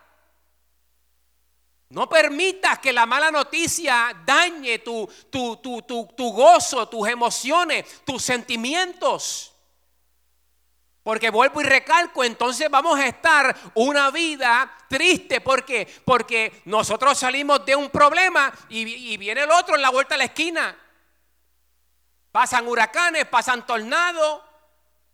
No 1.91 2.09
permitas 2.09 2.79
que 2.79 2.93
la 2.93 3.05
mala 3.05 3.33
noticia 3.33 4.17
dañe 4.25 4.79
tu, 4.79 5.09
tu, 5.29 5.57
tu, 5.57 5.83
tu, 5.83 6.33
gozo, 6.33 6.89
tus 6.89 7.09
emociones, 7.09 8.05
tus 8.05 8.23
sentimientos. 8.23 9.53
Porque 11.03 11.31
vuelvo 11.31 11.61
y 11.61 11.65
recalco, 11.65 12.23
entonces 12.23 12.71
vamos 12.71 12.97
a 12.97 13.09
estar 13.09 13.57
una 13.75 14.13
vida 14.13 14.71
triste. 14.89 15.41
¿Por 15.41 15.65
qué? 15.65 15.89
Porque 16.05 16.63
nosotros 16.67 17.19
salimos 17.19 17.67
de 17.67 17.75
un 17.75 17.91
problema 17.91 18.53
y, 18.69 19.17
viene 19.17 19.43
el 19.43 19.51
otro 19.51 19.75
en 19.75 19.83
la 19.83 19.91
vuelta 19.91 20.15
a 20.15 20.19
la 20.19 20.25
esquina. 20.25 20.79
Pasan 22.31 22.69
huracanes, 22.69 23.25
pasan 23.27 23.67
tornados. 23.67 24.43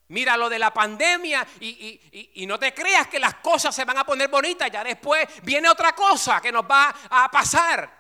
Mira 0.09 0.37
lo 0.37 0.49
de 0.49 0.59
la 0.59 0.73
pandemia 0.73 1.47
y, 1.61 2.31
y, 2.35 2.47
no 2.47 2.59
te 2.59 2.73
creas 2.73 3.09
que 3.09 3.19
las 3.19 3.35
cosas 3.37 3.75
se 3.75 3.85
van 3.85 3.99
a 3.99 4.05
poner 4.05 4.29
bonitas. 4.29 4.71
Ya 4.71 4.85
después 4.85 5.27
viene 5.43 5.69
otra 5.69 5.95
cosa 5.95 6.41
que 6.41 6.53
nos 6.53 6.65
va 6.65 6.95
a 7.11 7.29
pasar. 7.31 7.93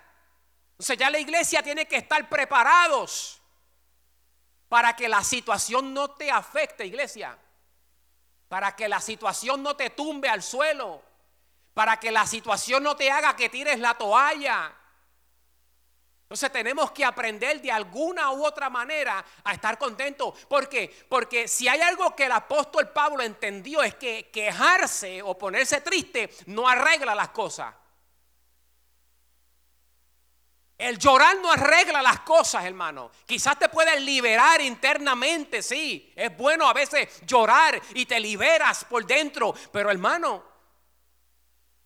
Entonces 0.72 0.98
ya 0.98 1.10
la 1.10 1.18
iglesia 1.18 1.62
tiene 1.62 1.86
que 1.86 1.96
estar 1.96 2.28
preparados 2.28 3.40
para 4.68 4.94
que 4.94 5.08
la 5.08 5.24
situación 5.24 5.92
no 5.92 6.10
te 6.10 6.30
afecte, 6.30 6.86
iglesia 6.86 7.36
para 8.48 8.76
que 8.76 8.88
la 8.88 9.00
situación 9.00 9.62
no 9.62 9.76
te 9.76 9.90
tumbe 9.90 10.28
al 10.28 10.42
suelo, 10.42 11.02
para 11.74 11.98
que 11.98 12.10
la 12.10 12.26
situación 12.26 12.82
no 12.82 12.96
te 12.96 13.10
haga 13.10 13.36
que 13.36 13.48
tires 13.48 13.78
la 13.78 13.94
toalla. 13.94 14.74
Entonces 16.26 16.50
tenemos 16.50 16.90
que 16.90 17.04
aprender 17.04 17.62
de 17.62 17.70
alguna 17.70 18.32
u 18.32 18.44
otra 18.44 18.68
manera 18.68 19.24
a 19.44 19.52
estar 19.52 19.78
contentos. 19.78 20.44
¿Por 20.46 20.68
qué? 20.68 20.92
Porque 21.08 21.46
si 21.46 21.68
hay 21.68 21.80
algo 21.80 22.16
que 22.16 22.24
el 22.24 22.32
apóstol 22.32 22.88
Pablo 22.88 23.22
entendió 23.22 23.80
es 23.80 23.94
que 23.94 24.28
quejarse 24.32 25.22
o 25.22 25.38
ponerse 25.38 25.82
triste 25.82 26.28
no 26.46 26.66
arregla 26.66 27.14
las 27.14 27.28
cosas. 27.28 27.72
El 30.76 30.98
llorar 30.98 31.36
no 31.40 31.52
arregla 31.52 32.02
las 32.02 32.20
cosas, 32.20 32.64
hermano. 32.64 33.12
Quizás 33.24 33.56
te 33.56 33.68
pueden 33.68 34.04
liberar 34.04 34.60
internamente, 34.60 35.62
sí. 35.62 36.12
Es 36.16 36.36
bueno 36.36 36.68
a 36.68 36.72
veces 36.72 37.24
llorar 37.24 37.80
y 37.94 38.04
te 38.04 38.18
liberas 38.18 38.84
por 38.84 39.06
dentro. 39.06 39.54
Pero 39.70 39.92
hermano, 39.92 40.44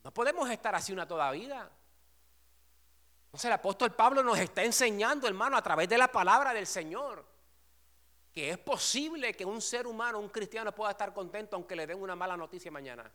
no 0.03 0.15
podemos 0.15 0.49
estar 0.49 0.75
así 0.75 0.95
una 0.95 1.07
toda 1.07 1.31
vida. 1.31 1.71
Entonces 3.31 3.45
el 3.45 3.53
apóstol 3.53 3.93
Pablo 3.93 4.25
nos 4.25 4.41
está 4.41 4.65
enseñando, 4.65 5.29
hermano, 5.29 5.57
a 5.57 5.63
través 5.63 5.89
de 5.89 5.97
la 5.97 6.11
palabra 6.11 6.53
del 6.53 6.67
Señor, 6.67 7.25
que 8.33 8.51
es 8.51 8.59
posible 8.59 9.35
que 9.35 9.45
un 9.45 9.61
ser 9.61 9.87
humano, 9.87 10.19
un 10.19 10.31
cristiano, 10.31 10.75
pueda 10.75 10.91
estar 10.91 11.15
contento 11.15 11.55
aunque 11.55 11.77
le 11.77 11.87
den 11.87 12.03
una 12.03 12.17
mala 12.17 12.37
noticia 12.37 12.73
mañana. 12.73 13.09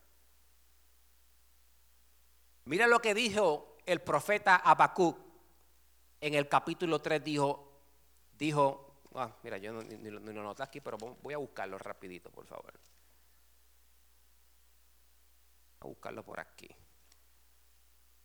Mira 2.63 2.87
lo 2.87 3.01
que 3.01 3.13
dijo 3.13 3.75
el 3.85 4.01
profeta 4.01 4.55
Habacuc 4.55 5.17
en 6.21 6.33
el 6.33 6.47
capítulo 6.47 6.99
3 6.99 7.21
dijo, 7.21 7.81
dijo, 8.37 9.01
ah, 9.15 9.35
mira, 9.43 9.57
yo 9.57 9.73
no, 9.73 9.83
ni, 9.83 10.09
lo 10.09 10.43
noté 10.43 10.63
aquí, 10.63 10.79
pero 10.79 10.97
voy 10.97 11.33
a 11.33 11.37
buscarlo 11.37 11.77
rapidito, 11.77 12.31
por 12.31 12.47
favor. 12.47 12.73
A 15.81 15.85
buscarlo 15.85 16.23
por 16.23 16.39
aquí. 16.39 16.69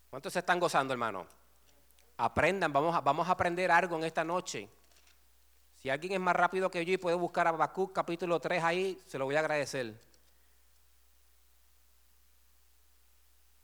¿Cuántos 0.08 0.32
se 0.32 0.38
están 0.38 0.60
gozando, 0.60 0.94
hermano? 0.94 1.39
Aprendan, 2.22 2.70
vamos 2.70 2.94
a, 2.94 3.00
vamos 3.00 3.26
a 3.28 3.32
aprender 3.32 3.70
algo 3.70 3.96
en 3.96 4.04
esta 4.04 4.22
noche. 4.24 4.68
Si 5.76 5.88
alguien 5.88 6.12
es 6.12 6.20
más 6.20 6.36
rápido 6.36 6.70
que 6.70 6.84
yo 6.84 6.92
y 6.92 6.98
puede 6.98 7.16
buscar 7.16 7.46
a 7.46 7.50
Habacuc 7.50 7.94
capítulo 7.94 8.38
3 8.38 8.62
ahí, 8.62 9.02
se 9.06 9.18
lo 9.18 9.24
voy 9.24 9.36
a 9.36 9.40
agradecer. 9.40 9.98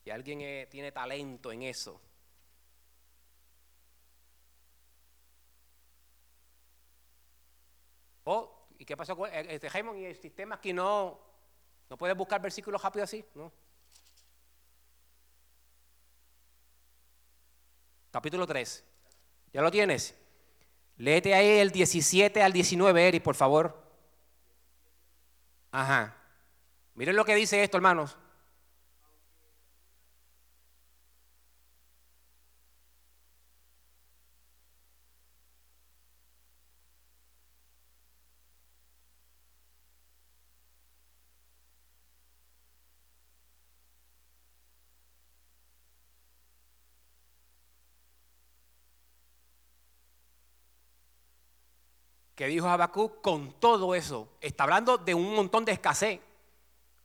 Si 0.02 0.10
alguien 0.10 0.40
eh, 0.40 0.66
tiene 0.70 0.90
talento 0.90 1.52
en 1.52 1.64
eso. 1.64 2.00
Oh, 8.25 8.68
¿y 8.78 8.86
qué 8.86 8.96
pasó 8.96 9.14
con 9.14 9.28
eh, 9.30 9.46
este 9.50 9.68
Jaimon 9.68 9.98
y 9.98 10.06
el 10.06 10.16
sistema 10.16 10.54
aquí 10.54 10.72
no 10.72 11.20
no 11.90 11.96
puedes 11.98 12.16
buscar 12.16 12.40
versículos 12.40 12.82
rápido 12.82 13.04
así? 13.04 13.22
No. 13.34 13.52
Capítulo 18.16 18.46
3. 18.46 18.82
¿Ya 19.52 19.61
lo 19.61 19.70
tienes? 19.70 20.16
Léete 20.96 21.35
ahí 21.35 21.58
el 21.58 21.70
17 21.70 22.42
al 22.42 22.50
19, 22.50 23.08
Eri, 23.08 23.20
por 23.20 23.35
favor. 23.35 23.92
Ajá. 25.70 26.16
Miren 26.94 27.14
lo 27.14 27.26
que 27.26 27.35
dice 27.35 27.62
esto, 27.62 27.76
hermanos. 27.76 28.16
Que 52.46 52.52
dijo 52.52 52.68
Habacuc 52.68 53.20
con 53.22 53.54
todo 53.54 53.92
eso. 53.92 54.28
Está 54.40 54.62
hablando 54.62 54.98
de 54.98 55.14
un 55.14 55.34
montón 55.34 55.64
de 55.64 55.72
escasez. 55.72 56.20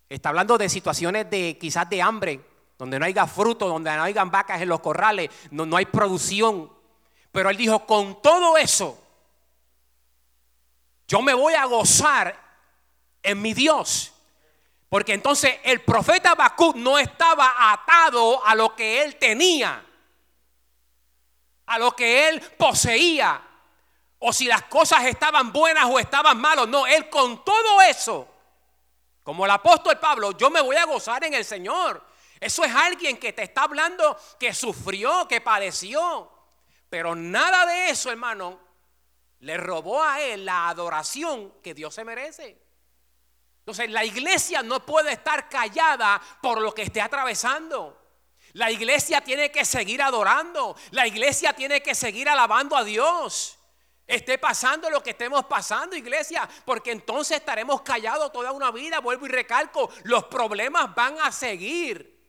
Está 0.07 0.29
hablando 0.29 0.55
de 0.55 0.69
situaciones 0.69 1.31
de 1.31 1.57
quizás 1.59 1.89
de 1.89 1.99
hambre, 1.99 2.41
donde 2.77 2.99
no 2.99 3.05
haya 3.05 3.25
fruto, 3.25 3.67
donde 3.67 3.89
no 3.95 4.03
hayan 4.03 4.29
vacas 4.29 4.61
en 4.61 4.69
los 4.69 4.81
corrales, 4.81 5.31
no, 5.49 5.65
no 5.65 5.77
hay 5.77 5.87
producción. 5.87 6.71
Pero 7.31 7.49
él 7.49 7.57
dijo, 7.57 7.87
con 7.87 8.21
todo 8.21 8.55
eso, 8.55 9.01
yo 11.07 11.23
me 11.23 11.33
voy 11.33 11.55
a 11.55 11.65
gozar 11.65 12.39
en 13.23 13.41
mi 13.41 13.55
Dios. 13.55 14.13
Porque 14.89 15.13
entonces 15.13 15.55
el 15.63 15.81
profeta 15.81 16.33
Habacuc 16.33 16.75
no 16.75 16.99
estaba 16.99 17.73
atado 17.73 18.45
a 18.45 18.53
lo 18.53 18.75
que 18.75 19.01
él 19.01 19.15
tenía, 19.15 19.83
a 21.65 21.79
lo 21.79 21.95
que 21.95 22.29
él 22.29 22.41
poseía 22.59 23.47
o 24.23 24.31
si 24.31 24.45
las 24.45 24.63
cosas 24.63 25.05
estaban 25.05 25.51
buenas 25.51 25.85
o 25.85 25.97
estaban 25.97 26.39
malas. 26.39 26.67
No, 26.67 26.85
él 26.85 27.09
con 27.09 27.43
todo 27.43 27.81
eso, 27.81 28.27
como 29.23 29.45
el 29.45 29.51
apóstol 29.51 29.97
Pablo, 29.99 30.37
yo 30.37 30.51
me 30.51 30.61
voy 30.61 30.75
a 30.75 30.85
gozar 30.85 31.23
en 31.23 31.33
el 31.33 31.43
Señor. 31.43 32.05
Eso 32.39 32.63
es 32.63 32.73
alguien 32.73 33.17
que 33.17 33.33
te 33.33 33.41
está 33.43 33.63
hablando 33.63 34.15
que 34.39 34.53
sufrió, 34.53 35.27
que 35.27 35.41
padeció. 35.41 36.31
Pero 36.87 37.15
nada 37.15 37.65
de 37.65 37.89
eso, 37.89 38.11
hermano, 38.11 38.59
le 39.39 39.57
robó 39.57 40.03
a 40.03 40.21
él 40.21 40.45
la 40.45 40.69
adoración 40.69 41.55
que 41.63 41.73
Dios 41.73 41.95
se 41.95 42.05
merece. 42.05 42.61
Entonces, 43.59 43.89
la 43.89 44.05
iglesia 44.05 44.61
no 44.61 44.85
puede 44.85 45.13
estar 45.13 45.49
callada 45.49 46.21
por 46.43 46.61
lo 46.61 46.75
que 46.75 46.83
esté 46.83 47.01
atravesando. 47.01 47.99
La 48.53 48.69
iglesia 48.69 49.21
tiene 49.21 49.51
que 49.51 49.65
seguir 49.65 49.99
adorando. 49.99 50.75
La 50.91 51.07
iglesia 51.07 51.53
tiene 51.53 51.81
que 51.81 51.95
seguir 51.95 52.29
alabando 52.29 52.77
a 52.77 52.83
Dios 52.83 53.57
esté 54.07 54.37
pasando 54.37 54.89
lo 54.89 55.01
que 55.01 55.11
estemos 55.11 55.45
pasando, 55.45 55.95
iglesia, 55.95 56.47
porque 56.65 56.91
entonces 56.91 57.37
estaremos 57.37 57.81
callados 57.81 58.31
toda 58.31 58.51
una 58.51 58.71
vida. 58.71 58.99
Vuelvo 58.99 59.25
y 59.25 59.29
recalco, 59.29 59.89
los 60.03 60.25
problemas 60.25 60.93
van 60.95 61.19
a 61.19 61.31
seguir. 61.31 62.19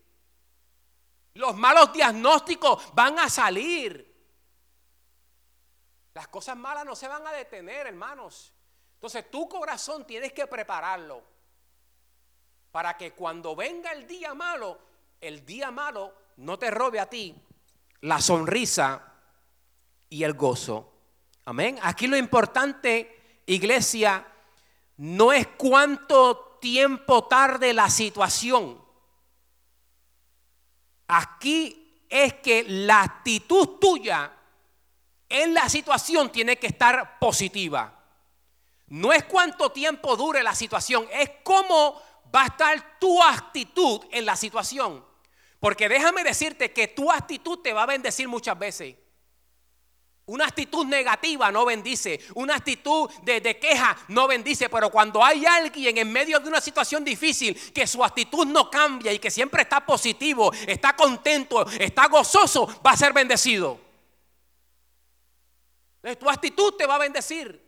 Los 1.35 1.57
malos 1.57 1.93
diagnósticos 1.93 2.95
van 2.95 3.19
a 3.19 3.29
salir. 3.29 4.13
Las 6.15 6.29
cosas 6.29 6.57
malas 6.57 6.85
no 6.85 6.95
se 6.95 7.09
van 7.09 7.27
a 7.27 7.33
detener, 7.33 7.87
hermanos. 7.87 8.53
Entonces 8.95 9.31
tu 9.31 9.49
corazón 9.49 10.07
tienes 10.07 10.33
que 10.33 10.47
prepararlo 10.47 11.23
para 12.71 12.97
que 12.97 13.13
cuando 13.13 13.57
venga 13.57 13.93
el 13.93 14.07
día 14.07 14.35
malo, 14.35 14.79
el 15.21 15.45
día 15.45 15.71
malo 15.71 16.15
no 16.37 16.59
te 16.59 16.71
robe 16.71 17.01
a 17.01 17.09
ti 17.09 17.35
la 18.03 18.21
sonrisa 18.21 19.15
y 20.09 20.25
el 20.25 20.35
gozo. 20.35 20.92
Amén. 21.45 21.79
Aquí 21.83 22.07
lo 22.07 22.17
importante, 22.17 23.41
iglesia, 23.47 24.27
no 24.97 25.33
es 25.33 25.47
cuánto 25.57 26.59
tiempo 26.61 27.25
tarde 27.25 27.73
la 27.73 27.91
situación. 27.91 28.81
Aquí 31.09 32.05
es 32.09 32.35
que 32.35 32.65
la 32.69 33.03
actitud 33.03 33.81
tuya 33.81 34.33
en 35.29 35.55
la 35.55 35.69
situación 35.69 36.31
tiene 36.31 36.57
que 36.57 36.69
estar 36.69 37.19
positiva. 37.19 37.99
No 38.87 39.13
es 39.13 39.25
cuánto 39.25 39.73
tiempo 39.73 40.17
dure 40.17 40.43
la 40.43 40.55
situación, 40.55 41.09
es 41.11 41.31
cómo 41.43 42.01
va 42.35 42.43
a 42.43 42.47
estar 42.47 42.99
tu 42.99 43.23
actitud 43.23 44.03
en 44.11 44.27
la 44.27 44.37
situación. 44.37 45.05
Porque 45.59 45.89
déjame 45.89 46.23
decirte 46.23 46.73
que 46.73 46.89
tu 46.89 47.11
actitud 47.11 47.59
te 47.61 47.73
va 47.73 47.85
a 47.85 47.87
bendecir 47.87 48.29
muchas 48.29 48.59
veces. 48.59 48.97
Una 50.25 50.47
actitud 50.47 50.87
negativa 50.87 51.51
no 51.51 51.65
bendice, 51.65 52.21
una 52.37 52.55
actitud 52.55 53.11
de, 53.23 53.59
queja 53.59 53.97
no 54.09 54.29
bendice, 54.29 54.69
pero 54.69 54.89
cuando 54.89 55.25
hay 55.25 55.45
alguien 55.45 55.99
en 55.99 56.13
medio 56.13 56.39
de 56.39 56.49
una 56.49 56.61
situación 56.61 57.05
difícil 57.05 57.59
que 57.73 57.89
su 57.89 58.05
actitud 58.05 58.47
no 58.47 58.71
cambia 58.71 59.13
y 59.13 59.19
que 59.19 59.33
siempre 59.33 59.63
está 59.63 59.85
positivo, 59.85 60.53
está 60.67 60.95
contento, 60.95 61.67
está 61.73 62.07
gozoso, 62.07 62.67
va 62.87 62.93
a 62.93 62.97
ser 62.97 63.13
bendecido. 63.13 63.81
Tu 66.19 66.31
actitud 66.31 66.75
te 66.75 66.87
va 66.87 66.95
a 66.95 66.99
bendecir. 66.99 67.61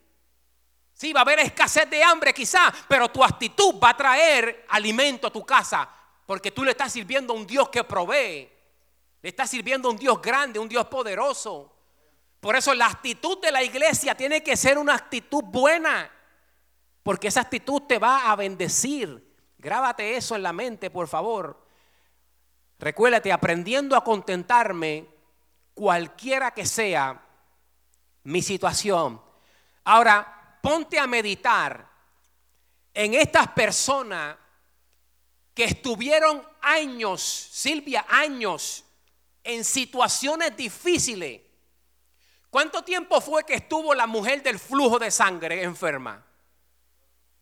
Sí, 0.92 1.12
va 1.12 1.20
a 1.20 1.22
haber 1.22 1.40
escasez 1.40 1.90
de 1.90 2.04
hambre 2.04 2.32
quizá, 2.32 2.72
pero 2.86 3.08
tu 3.08 3.24
actitud 3.24 3.74
va 3.82 3.90
a 3.90 3.96
traer 3.96 4.64
alimento 4.68 5.26
a 5.26 5.32
tu 5.32 5.44
casa, 5.44 5.88
porque 6.24 6.52
tú 6.52 6.62
le 6.62 6.70
estás 6.70 6.92
sirviendo 6.92 7.32
a 7.32 7.36
un 7.36 7.48
Dios 7.48 7.68
que 7.68 7.82
provee, 7.82 8.48
le 9.20 9.28
estás 9.28 9.50
sirviendo 9.50 9.88
a 9.88 9.90
un 9.90 9.98
Dios 9.98 10.22
grande, 10.22 10.60
un 10.60 10.68
Dios 10.68 10.86
poderoso. 10.86 11.73
Por 12.44 12.56
eso 12.56 12.74
la 12.74 12.88
actitud 12.88 13.40
de 13.40 13.50
la 13.50 13.62
iglesia 13.62 14.14
tiene 14.14 14.42
que 14.42 14.54
ser 14.54 14.76
una 14.76 14.94
actitud 14.94 15.42
buena, 15.42 16.10
porque 17.02 17.28
esa 17.28 17.40
actitud 17.40 17.80
te 17.84 17.98
va 17.98 18.30
a 18.30 18.36
bendecir. 18.36 19.34
Grábate 19.56 20.14
eso 20.14 20.36
en 20.36 20.42
la 20.42 20.52
mente, 20.52 20.90
por 20.90 21.08
favor. 21.08 21.66
Recuérdate, 22.78 23.32
aprendiendo 23.32 23.96
a 23.96 24.04
contentarme, 24.04 25.08
cualquiera 25.72 26.50
que 26.50 26.66
sea 26.66 27.18
mi 28.24 28.42
situación. 28.42 29.22
Ahora, 29.84 30.58
ponte 30.62 30.98
a 30.98 31.06
meditar 31.06 31.90
en 32.92 33.14
estas 33.14 33.48
personas 33.52 34.36
que 35.54 35.64
estuvieron 35.64 36.46
años, 36.60 37.22
Silvia, 37.22 38.04
años, 38.06 38.84
en 39.42 39.64
situaciones 39.64 40.54
difíciles 40.54 41.43
¿Cuánto 42.54 42.84
tiempo 42.84 43.20
fue 43.20 43.42
que 43.42 43.54
estuvo 43.54 43.92
la 43.94 44.06
mujer 44.06 44.40
del 44.40 44.60
flujo 44.60 44.96
de 45.00 45.10
sangre 45.10 45.64
enferma? 45.64 46.24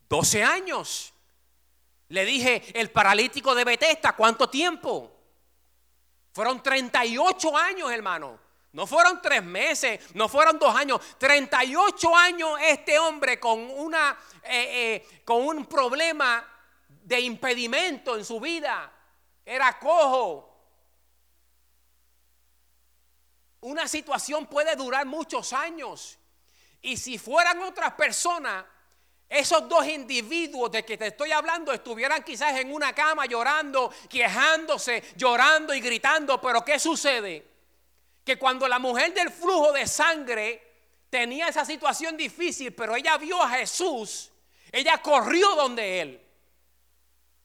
12 0.09 0.43
años. 0.43 1.13
Le 2.07 2.25
dije, 2.25 2.63
el 2.73 2.89
paralítico 2.89 3.53
de 3.53 3.63
Betesta, 3.63 4.13
¿cuánto 4.13 4.49
tiempo? 4.49 5.15
Fueron 6.31 6.63
38 6.63 7.55
años, 7.55 7.91
hermano. 7.91 8.39
No 8.71 8.87
fueron 8.87 9.21
tres 9.21 9.43
meses, 9.43 10.15
no 10.15 10.27
fueron 10.27 10.57
dos 10.57 10.75
años. 10.75 10.99
38 11.19 12.15
años 12.15 12.59
este 12.63 12.97
hombre 12.97 13.39
con, 13.39 13.59
una, 13.69 14.17
eh, 14.41 14.95
eh, 15.05 15.21
con 15.23 15.45
un 15.45 15.67
problema 15.67 16.43
de 16.87 17.19
impedimento 17.19 18.17
en 18.17 18.25
su 18.25 18.39
vida. 18.39 18.91
Era 19.45 19.77
cojo, 19.77 20.52
una 23.63 23.87
situación 23.87 24.45
puede 24.45 24.75
durar 24.75 25.05
muchos 25.05 25.53
años. 25.53 26.17
Y 26.81 26.97
si 26.97 27.17
fueran 27.17 27.61
otras 27.61 27.93
personas, 27.93 28.65
esos 29.29 29.67
dos 29.69 29.87
individuos 29.87 30.69
de 30.71 30.83
que 30.83 30.97
te 30.97 31.07
estoy 31.07 31.31
hablando 31.31 31.71
estuvieran 31.71 32.23
quizás 32.23 32.59
en 32.59 32.73
una 32.73 32.93
cama 32.93 33.25
llorando, 33.25 33.91
quejándose, 34.09 35.03
llorando 35.15 35.73
y 35.73 35.79
gritando. 35.79 36.41
Pero 36.41 36.63
¿qué 36.63 36.77
sucede? 36.77 37.51
Que 38.23 38.37
cuando 38.37 38.67
la 38.67 38.79
mujer 38.79 39.13
del 39.13 39.31
flujo 39.31 39.71
de 39.71 39.87
sangre 39.87 40.73
tenía 41.09 41.47
esa 41.47 41.63
situación 41.63 42.17
difícil, 42.17 42.73
pero 42.73 42.95
ella 42.95 43.17
vio 43.17 43.41
a 43.41 43.49
Jesús, 43.49 44.29
ella 44.71 44.97
corrió 45.01 45.55
donde 45.55 46.01
él. 46.01 46.21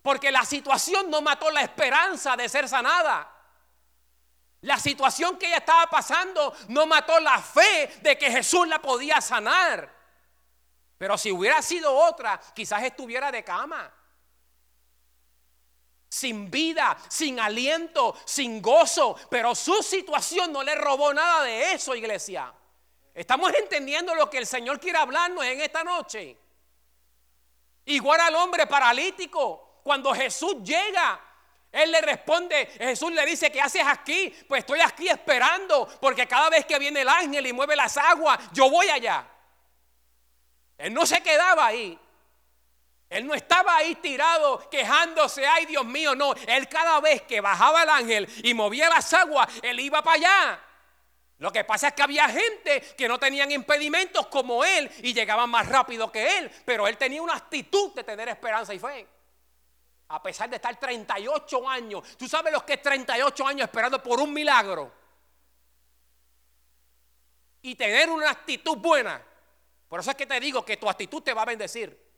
Porque 0.02 0.32
la 0.32 0.44
situación 0.44 1.10
no 1.10 1.22
mató 1.22 1.50
la 1.50 1.62
esperanza 1.62 2.36
de 2.36 2.48
ser 2.48 2.68
sanada. 2.68 3.37
La 4.62 4.78
situación 4.78 5.38
que 5.38 5.46
ella 5.46 5.58
estaba 5.58 5.88
pasando 5.88 6.54
no 6.68 6.86
mató 6.86 7.20
la 7.20 7.40
fe 7.40 7.98
de 8.02 8.18
que 8.18 8.30
Jesús 8.30 8.66
la 8.66 8.80
podía 8.80 9.20
sanar. 9.20 9.96
Pero 10.98 11.16
si 11.16 11.30
hubiera 11.30 11.62
sido 11.62 11.94
otra, 11.94 12.40
quizás 12.54 12.82
estuviera 12.82 13.30
de 13.30 13.44
cama. 13.44 13.94
Sin 16.08 16.50
vida, 16.50 16.96
sin 17.08 17.38
aliento, 17.38 18.16
sin 18.24 18.60
gozo. 18.60 19.16
Pero 19.30 19.54
su 19.54 19.80
situación 19.82 20.52
no 20.52 20.64
le 20.64 20.74
robó 20.74 21.14
nada 21.14 21.44
de 21.44 21.72
eso, 21.72 21.94
iglesia. 21.94 22.52
Estamos 23.14 23.52
entendiendo 23.54 24.14
lo 24.14 24.28
que 24.28 24.38
el 24.38 24.46
Señor 24.46 24.80
quiere 24.80 24.98
hablarnos 24.98 25.44
en 25.44 25.60
esta 25.60 25.84
noche. 25.84 26.36
Igual 27.84 28.20
al 28.20 28.34
hombre 28.34 28.66
paralítico, 28.66 29.80
cuando 29.84 30.12
Jesús 30.14 30.56
llega, 30.62 31.27
él 31.70 31.92
le 31.92 32.00
responde, 32.00 32.66
Jesús 32.78 33.12
le 33.12 33.24
dice, 33.26 33.52
¿qué 33.52 33.60
haces 33.60 33.82
aquí? 33.86 34.34
Pues 34.48 34.60
estoy 34.60 34.80
aquí 34.80 35.08
esperando, 35.08 35.86
porque 36.00 36.26
cada 36.26 36.48
vez 36.48 36.64
que 36.64 36.78
viene 36.78 37.02
el 37.02 37.08
ángel 37.08 37.46
y 37.46 37.52
mueve 37.52 37.76
las 37.76 37.96
aguas, 37.96 38.38
yo 38.52 38.70
voy 38.70 38.88
allá. 38.88 39.26
Él 40.78 40.94
no 40.94 41.04
se 41.04 41.22
quedaba 41.22 41.66
ahí. 41.66 41.98
Él 43.10 43.26
no 43.26 43.34
estaba 43.34 43.76
ahí 43.76 43.94
tirado 43.96 44.68
quejándose, 44.70 45.46
ay 45.46 45.66
Dios 45.66 45.84
mío, 45.84 46.14
no. 46.14 46.34
Él 46.46 46.68
cada 46.68 47.00
vez 47.00 47.22
que 47.22 47.40
bajaba 47.40 47.82
el 47.82 47.88
ángel 47.88 48.28
y 48.42 48.54
movía 48.54 48.88
las 48.88 49.12
aguas, 49.12 49.48
él 49.62 49.80
iba 49.80 50.02
para 50.02 50.16
allá. 50.16 50.60
Lo 51.38 51.52
que 51.52 51.64
pasa 51.64 51.88
es 51.88 51.94
que 51.94 52.02
había 52.02 52.28
gente 52.28 52.80
que 52.96 53.08
no 53.08 53.18
tenían 53.18 53.50
impedimentos 53.50 54.26
como 54.26 54.64
él 54.64 54.90
y 55.02 55.14
llegaban 55.14 55.48
más 55.48 55.68
rápido 55.68 56.10
que 56.10 56.38
él, 56.38 56.50
pero 56.64 56.88
él 56.88 56.96
tenía 56.96 57.22
una 57.22 57.34
actitud 57.34 57.94
de 57.94 58.04
tener 58.04 58.28
esperanza 58.28 58.74
y 58.74 58.78
fe. 58.78 59.06
A 60.08 60.22
pesar 60.22 60.48
de 60.48 60.56
estar 60.56 60.78
38 60.78 61.68
años, 61.68 62.02
¿tú 62.16 62.26
sabes 62.26 62.52
lo 62.52 62.64
que 62.64 62.74
es 62.74 62.82
38 62.82 63.46
años 63.46 63.64
esperando 63.64 64.02
por 64.02 64.20
un 64.20 64.32
milagro? 64.32 64.90
Y 67.60 67.74
tener 67.74 68.08
una 68.08 68.30
actitud 68.30 68.78
buena. 68.78 69.22
Por 69.86 70.00
eso 70.00 70.10
es 70.10 70.16
que 70.16 70.26
te 70.26 70.40
digo 70.40 70.64
que 70.64 70.78
tu 70.78 70.88
actitud 70.88 71.22
te 71.22 71.34
va 71.34 71.42
a 71.42 71.46
bendecir. 71.46 72.08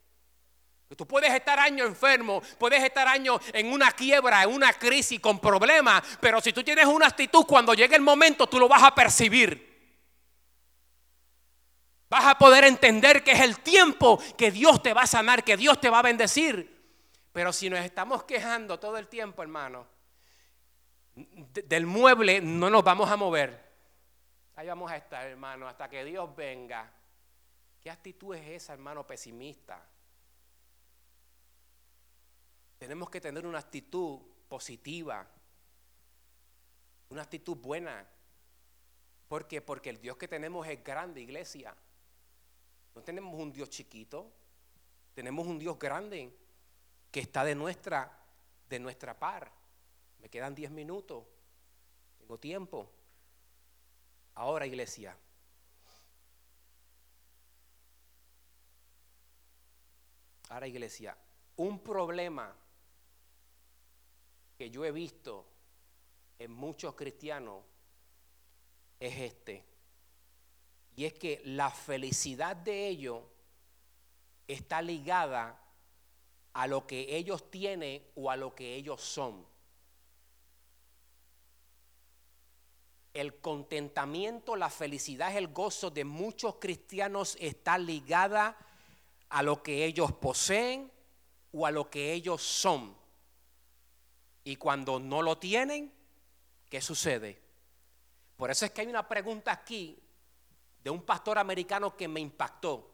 Tú 0.97 1.07
puedes 1.07 1.33
estar 1.33 1.59
años 1.59 1.87
enfermo, 1.87 2.43
puedes 2.59 2.83
estar 2.83 3.07
años 3.07 3.41
en 3.53 3.73
una 3.73 3.93
quiebra, 3.93 4.43
en 4.43 4.51
una 4.51 4.73
crisis, 4.73 5.21
con 5.21 5.39
problemas, 5.39 6.03
pero 6.21 6.41
si 6.41 6.53
tú 6.53 6.65
tienes 6.65 6.87
una 6.87 7.07
actitud, 7.07 7.45
cuando 7.47 7.75
llegue 7.75 7.95
el 7.95 8.03
momento, 8.03 8.49
tú 8.49 8.59
lo 8.59 8.69
vas 8.69 8.83
a 8.83 8.95
percibir. 8.95 9.71
Vas 12.09 12.25
a 12.25 12.37
poder 12.37 12.65
entender 12.65 13.23
que 13.23 13.33
es 13.33 13.41
el 13.41 13.61
tiempo 13.61 14.21
que 14.37 14.51
Dios 14.51 14.83
te 14.83 14.93
va 14.93 15.03
a 15.03 15.07
sanar, 15.07 15.45
que 15.45 15.57
Dios 15.57 15.81
te 15.81 15.89
va 15.89 16.01
a 16.01 16.03
bendecir. 16.03 16.80
Pero 17.33 17.53
si 17.53 17.71
nos 17.71 17.81
estamos 17.81 18.25
quejando 18.25 18.79
todo 18.81 18.97
el 18.99 19.09
tiempo, 19.09 19.43
hermano, 19.43 19.87
del 21.15 21.87
mueble 21.87 22.41
no 22.41 22.71
nos 22.71 22.83
vamos 22.83 23.11
a 23.11 23.17
mover. 23.17 23.71
Ahí 24.57 24.67
vamos 24.67 24.91
a 24.91 24.97
estar, 24.97 25.27
hermano, 25.27 25.69
hasta 25.69 25.89
que 25.89 26.05
Dios 26.05 26.35
venga. 26.35 26.93
¿Qué 27.81 27.91
actitud 27.91 28.35
es 28.35 28.47
esa, 28.63 28.73
hermano, 28.73 29.07
pesimista? 29.07 29.83
Tenemos 32.79 33.11
que 33.11 33.21
tener 33.21 33.47
una 33.47 33.59
actitud 33.59 34.19
positiva, 34.49 35.27
una 37.11 37.23
actitud 37.23 37.57
buena. 37.57 38.07
¿Por 39.29 39.47
qué? 39.47 39.61
Porque 39.61 39.91
el 39.91 40.01
Dios 40.01 40.17
que 40.17 40.27
tenemos 40.27 40.67
es 40.67 40.83
grande, 40.83 41.21
iglesia. 41.21 41.75
No 42.95 43.03
tenemos 43.03 43.35
un 43.35 43.53
Dios 43.53 43.71
chiquito, 43.71 44.33
tenemos 45.15 45.47
un 45.47 45.59
Dios 45.59 45.79
grande 45.79 46.40
que 47.11 47.21
está 47.21 47.45
de 47.45 47.55
nuestra, 47.55 48.11
de 48.69 48.79
nuestra 48.79 49.19
par. 49.19 49.51
Me 50.19 50.29
quedan 50.29 50.55
10 50.55 50.71
minutos, 50.71 51.25
tengo 52.19 52.39
tiempo. 52.39 52.91
Ahora, 54.35 54.67
iglesia. 54.67 55.17
Ahora, 60.51 60.67
iglesia, 60.67 61.17
un 61.57 61.83
problema 61.83 62.55
que 64.57 64.71
yo 64.71 64.85
he 64.85 64.93
visto 64.93 65.47
en 66.39 66.53
muchos 66.53 66.95
cristianos 66.95 67.65
es 68.99 69.17
este. 69.17 69.65
Y 70.97 71.05
es 71.07 71.15
que 71.15 71.41
la 71.45 71.71
felicidad 71.71 72.57
de 72.57 72.89
ellos 72.89 73.23
está 74.47 74.83
ligada 74.83 75.59
a 76.53 76.67
lo 76.67 76.87
que 76.87 77.17
ellos 77.17 77.51
tienen 77.51 78.05
o 78.15 78.31
a 78.31 78.37
lo 78.37 78.55
que 78.55 78.75
ellos 78.75 79.01
son. 79.01 79.47
El 83.13 83.41
contentamiento, 83.41 84.57
la 84.57 84.71
felicidad, 84.71 85.37
el 85.37 85.49
gozo 85.49 85.91
de 85.91 86.05
muchos 86.05 86.57
cristianos 86.57 87.37
está 87.41 87.77
ligada 87.77 88.57
a 89.29 89.43
lo 89.43 89.63
que 89.63 89.85
ellos 89.85 90.13
poseen 90.13 90.91
o 91.53 91.67
a 91.67 91.71
lo 91.71 91.91
que 91.91 92.13
ellos 92.13 92.43
son. 92.43 92.97
Y 94.45 94.57
cuando 94.57 94.99
no 94.99 95.23
lo 95.23 95.39
tienen, 95.39 95.93
¿qué 96.69 96.81
sucede? 96.81 97.41
Por 98.37 98.51
eso 98.51 98.65
es 98.65 98.71
que 98.71 98.81
hay 98.81 98.87
una 98.87 99.07
pregunta 99.07 99.53
aquí 99.53 99.99
de 100.83 100.91
un 100.91 101.03
pastor 101.03 101.39
americano 101.39 101.97
que 101.97 102.09
me 102.09 102.21
impactó. 102.21 102.91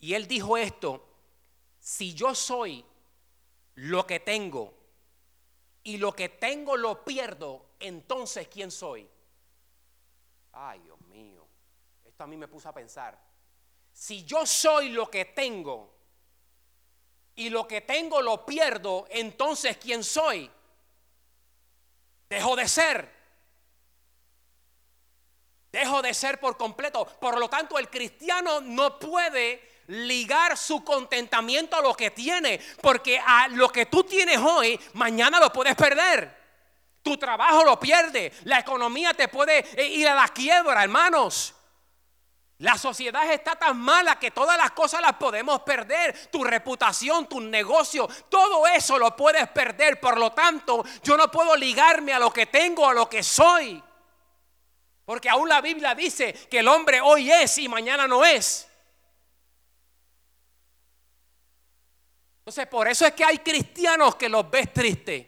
Y 0.00 0.14
él 0.14 0.26
dijo 0.26 0.56
esto, 0.56 1.09
si 1.80 2.14
yo 2.14 2.34
soy 2.34 2.84
lo 3.76 4.06
que 4.06 4.20
tengo 4.20 4.74
y 5.82 5.96
lo 5.96 6.12
que 6.12 6.28
tengo 6.28 6.76
lo 6.76 7.04
pierdo, 7.04 7.70
entonces 7.80 8.48
¿quién 8.48 8.70
soy? 8.70 9.08
Ay, 10.52 10.80
Dios 10.80 11.00
mío, 11.02 11.46
esto 12.04 12.22
a 12.22 12.26
mí 12.26 12.36
me 12.36 12.48
puso 12.48 12.68
a 12.68 12.74
pensar. 12.74 13.18
Si 13.92 14.24
yo 14.24 14.44
soy 14.44 14.90
lo 14.90 15.10
que 15.10 15.24
tengo 15.24 15.94
y 17.34 17.48
lo 17.48 17.66
que 17.66 17.80
tengo 17.80 18.20
lo 18.20 18.44
pierdo, 18.44 19.06
entonces 19.10 19.78
¿quién 19.78 20.04
soy? 20.04 20.50
Dejo 22.28 22.56
de 22.56 22.68
ser. 22.68 23.20
Dejo 25.72 26.02
de 26.02 26.12
ser 26.12 26.38
por 26.38 26.56
completo. 26.56 27.06
Por 27.06 27.38
lo 27.38 27.48
tanto, 27.48 27.78
el 27.78 27.88
cristiano 27.88 28.60
no 28.60 28.98
puede 28.98 29.69
ligar 29.90 30.56
su 30.56 30.84
contentamiento 30.84 31.76
a 31.76 31.82
lo 31.82 31.94
que 31.94 32.10
tiene, 32.10 32.60
porque 32.80 33.18
a 33.18 33.48
lo 33.48 33.68
que 33.70 33.86
tú 33.86 34.04
tienes 34.04 34.38
hoy, 34.38 34.78
mañana 34.94 35.40
lo 35.40 35.52
puedes 35.52 35.74
perder. 35.74 36.38
Tu 37.02 37.16
trabajo 37.16 37.64
lo 37.64 37.80
pierde, 37.80 38.32
la 38.44 38.60
economía 38.60 39.14
te 39.14 39.28
puede 39.28 39.58
eh, 39.80 39.86
ir 39.86 40.06
a 40.06 40.14
la 40.14 40.28
quiebra, 40.28 40.82
hermanos. 40.82 41.54
La 42.58 42.76
sociedad 42.76 43.32
está 43.32 43.56
tan 43.56 43.78
mala 43.78 44.18
que 44.18 44.30
todas 44.30 44.56
las 44.58 44.72
cosas 44.72 45.00
las 45.00 45.14
podemos 45.14 45.62
perder. 45.62 46.28
Tu 46.30 46.44
reputación, 46.44 47.26
tu 47.26 47.40
negocio, 47.40 48.06
todo 48.28 48.66
eso 48.66 48.98
lo 48.98 49.16
puedes 49.16 49.48
perder. 49.48 49.98
Por 49.98 50.18
lo 50.18 50.32
tanto, 50.32 50.84
yo 51.02 51.16
no 51.16 51.30
puedo 51.30 51.56
ligarme 51.56 52.12
a 52.12 52.18
lo 52.18 52.30
que 52.30 52.46
tengo, 52.46 52.86
a 52.86 52.92
lo 52.92 53.08
que 53.08 53.22
soy. 53.22 53.82
Porque 55.06 55.30
aún 55.30 55.48
la 55.48 55.62
Biblia 55.62 55.94
dice 55.94 56.34
que 56.34 56.58
el 56.58 56.68
hombre 56.68 57.00
hoy 57.00 57.32
es 57.32 57.56
y 57.56 57.66
mañana 57.66 58.06
no 58.06 58.26
es. 58.26 58.69
Entonces, 62.50 62.66
por 62.66 62.88
eso 62.88 63.06
es 63.06 63.12
que 63.12 63.24
hay 63.24 63.38
cristianos 63.38 64.16
que 64.16 64.28
los 64.28 64.50
ves 64.50 64.72
tristes. 64.72 65.24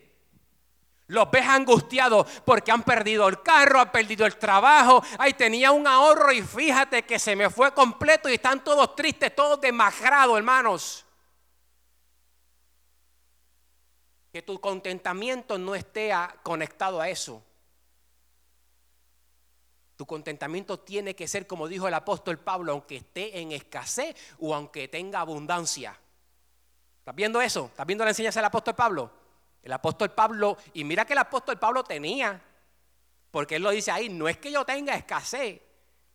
Los 1.06 1.30
ves 1.30 1.46
angustiados 1.46 2.26
porque 2.44 2.72
han 2.72 2.82
perdido 2.82 3.28
el 3.28 3.40
carro, 3.44 3.78
han 3.78 3.92
perdido 3.92 4.26
el 4.26 4.36
trabajo. 4.36 5.04
Ay, 5.20 5.34
tenía 5.34 5.70
un 5.70 5.86
ahorro 5.86 6.32
y 6.32 6.42
fíjate 6.42 7.04
que 7.04 7.20
se 7.20 7.36
me 7.36 7.48
fue 7.48 7.72
completo 7.72 8.28
y 8.28 8.34
están 8.34 8.64
todos 8.64 8.96
tristes, 8.96 9.36
todos 9.36 9.60
demacrados, 9.60 10.36
hermanos. 10.36 11.04
Que 14.32 14.42
tu 14.42 14.60
contentamiento 14.60 15.56
no 15.58 15.76
esté 15.76 16.10
conectado 16.42 17.00
a 17.00 17.08
eso. 17.08 17.40
Tu 19.94 20.04
contentamiento 20.06 20.80
tiene 20.80 21.14
que 21.14 21.28
ser, 21.28 21.46
como 21.46 21.68
dijo 21.68 21.86
el 21.86 21.94
apóstol 21.94 22.40
Pablo, 22.40 22.72
aunque 22.72 22.96
esté 22.96 23.38
en 23.38 23.52
escasez 23.52 24.16
o 24.40 24.52
aunque 24.52 24.88
tenga 24.88 25.20
abundancia. 25.20 25.96
¿Estás 27.02 27.16
viendo 27.16 27.40
eso? 27.40 27.66
¿Estás 27.66 27.84
viendo 27.84 28.04
la 28.04 28.12
enseñanza 28.12 28.38
del 28.38 28.44
apóstol 28.44 28.76
Pablo? 28.76 29.10
El 29.60 29.72
apóstol 29.72 30.12
Pablo, 30.12 30.56
y 30.72 30.84
mira 30.84 31.04
que 31.04 31.14
el 31.14 31.18
apóstol 31.18 31.58
Pablo 31.58 31.82
tenía, 31.82 32.40
porque 33.32 33.56
él 33.56 33.62
lo 33.64 33.70
dice 33.70 33.90
ahí, 33.90 34.08
no 34.08 34.28
es 34.28 34.38
que 34.38 34.52
yo 34.52 34.64
tenga 34.64 34.94
escasez. 34.94 35.60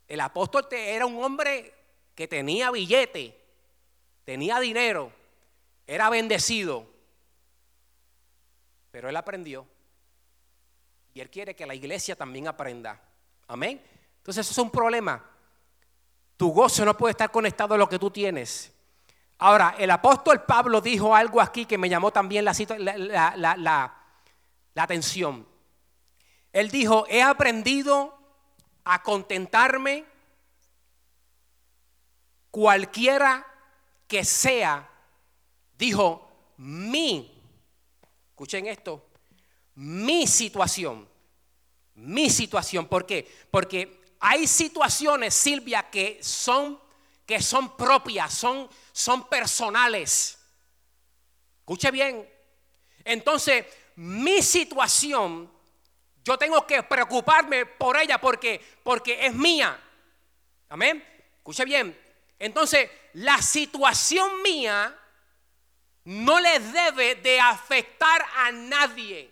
El 0.07 0.21
apóstol 0.21 0.65
era 0.71 1.05
un 1.05 1.21
hombre 1.21 1.73
que 2.15 2.29
tenía 2.29 2.71
billete, 2.71 3.37
tenía 4.23 4.61
dinero, 4.61 5.11
era 5.85 6.09
bendecido, 6.09 6.87
pero 8.89 9.09
él 9.09 9.17
aprendió. 9.17 9.67
Y 11.13 11.19
él 11.19 11.29
quiere 11.29 11.53
que 11.53 11.65
la 11.65 11.75
iglesia 11.75 12.15
también 12.15 12.47
aprenda. 12.47 12.97
Amén. 13.49 13.83
Entonces 14.19 14.45
eso 14.45 14.53
es 14.53 14.65
un 14.65 14.71
problema. 14.71 15.21
Tu 16.37 16.49
gozo 16.49 16.85
no 16.85 16.95
puede 16.95 17.11
estar 17.11 17.29
conectado 17.29 17.75
a 17.75 17.77
lo 17.77 17.89
que 17.89 17.99
tú 17.99 18.09
tienes. 18.09 18.71
Ahora, 19.39 19.75
el 19.77 19.91
apóstol 19.91 20.43
Pablo 20.43 20.81
dijo 20.81 21.15
algo 21.15 21.39
aquí 21.39 21.65
que 21.65 21.77
me 21.77 21.89
llamó 21.89 22.11
también 22.11 22.43
la, 22.45 23.93
atención. 24.75 25.47
Él 26.51 26.71
dijo, 26.71 27.05
he 27.07 27.21
aprendido 27.21 28.17
a 28.83 29.03
contentarme 29.03 30.05
cualquiera 32.49 33.45
que 34.07 34.25
sea, 34.25 34.89
dijo, 35.77 36.53
mi, 36.57 37.39
escuchen 38.29 38.65
esto, 38.65 39.05
mi 39.75 40.25
situación, 40.25 41.07
mi 41.93 42.31
situación. 42.31 42.87
¿Por 42.87 43.05
qué? 43.05 43.31
Porque 43.51 44.01
hay 44.19 44.47
situaciones, 44.47 45.35
Silvia, 45.35 45.89
que 45.91 46.19
son, 46.23 46.79
que 47.25 47.41
son 47.41 47.75
propias, 47.77 48.33
son, 48.33 48.67
son 48.97 49.29
personales. 49.29 50.39
Escuche 51.59 51.91
bien. 51.91 52.27
Entonces, 53.05 53.63
mi 53.97 54.41
situación, 54.41 55.51
yo 56.23 56.35
tengo 56.35 56.65
que 56.65 56.81
preocuparme 56.81 57.67
por 57.67 57.95
ella 57.95 58.19
porque, 58.19 58.59
porque 58.81 59.27
es 59.27 59.35
mía. 59.35 59.79
Amén. 60.69 61.05
Escuche 61.37 61.63
bien. 61.63 61.95
Entonces, 62.39 62.89
la 63.13 63.39
situación 63.39 64.41
mía 64.41 64.97
no 66.05 66.39
le 66.39 66.59
debe 66.59 67.15
de 67.15 67.39
afectar 67.39 68.25
a 68.35 68.51
nadie. 68.51 69.31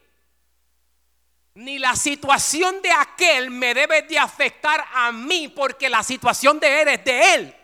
Ni 1.55 1.79
la 1.79 1.95
situación 1.95 2.83
de 2.83 2.91
aquel 2.91 3.49
me 3.49 3.73
debe 3.73 4.03
de 4.03 4.19
afectar 4.19 4.85
a 4.93 5.11
mí 5.11 5.47
porque 5.47 5.89
la 5.89 6.03
situación 6.03 6.59
de 6.59 6.81
él 6.83 6.87
es 6.89 7.03
de 7.03 7.33
él. 7.33 7.55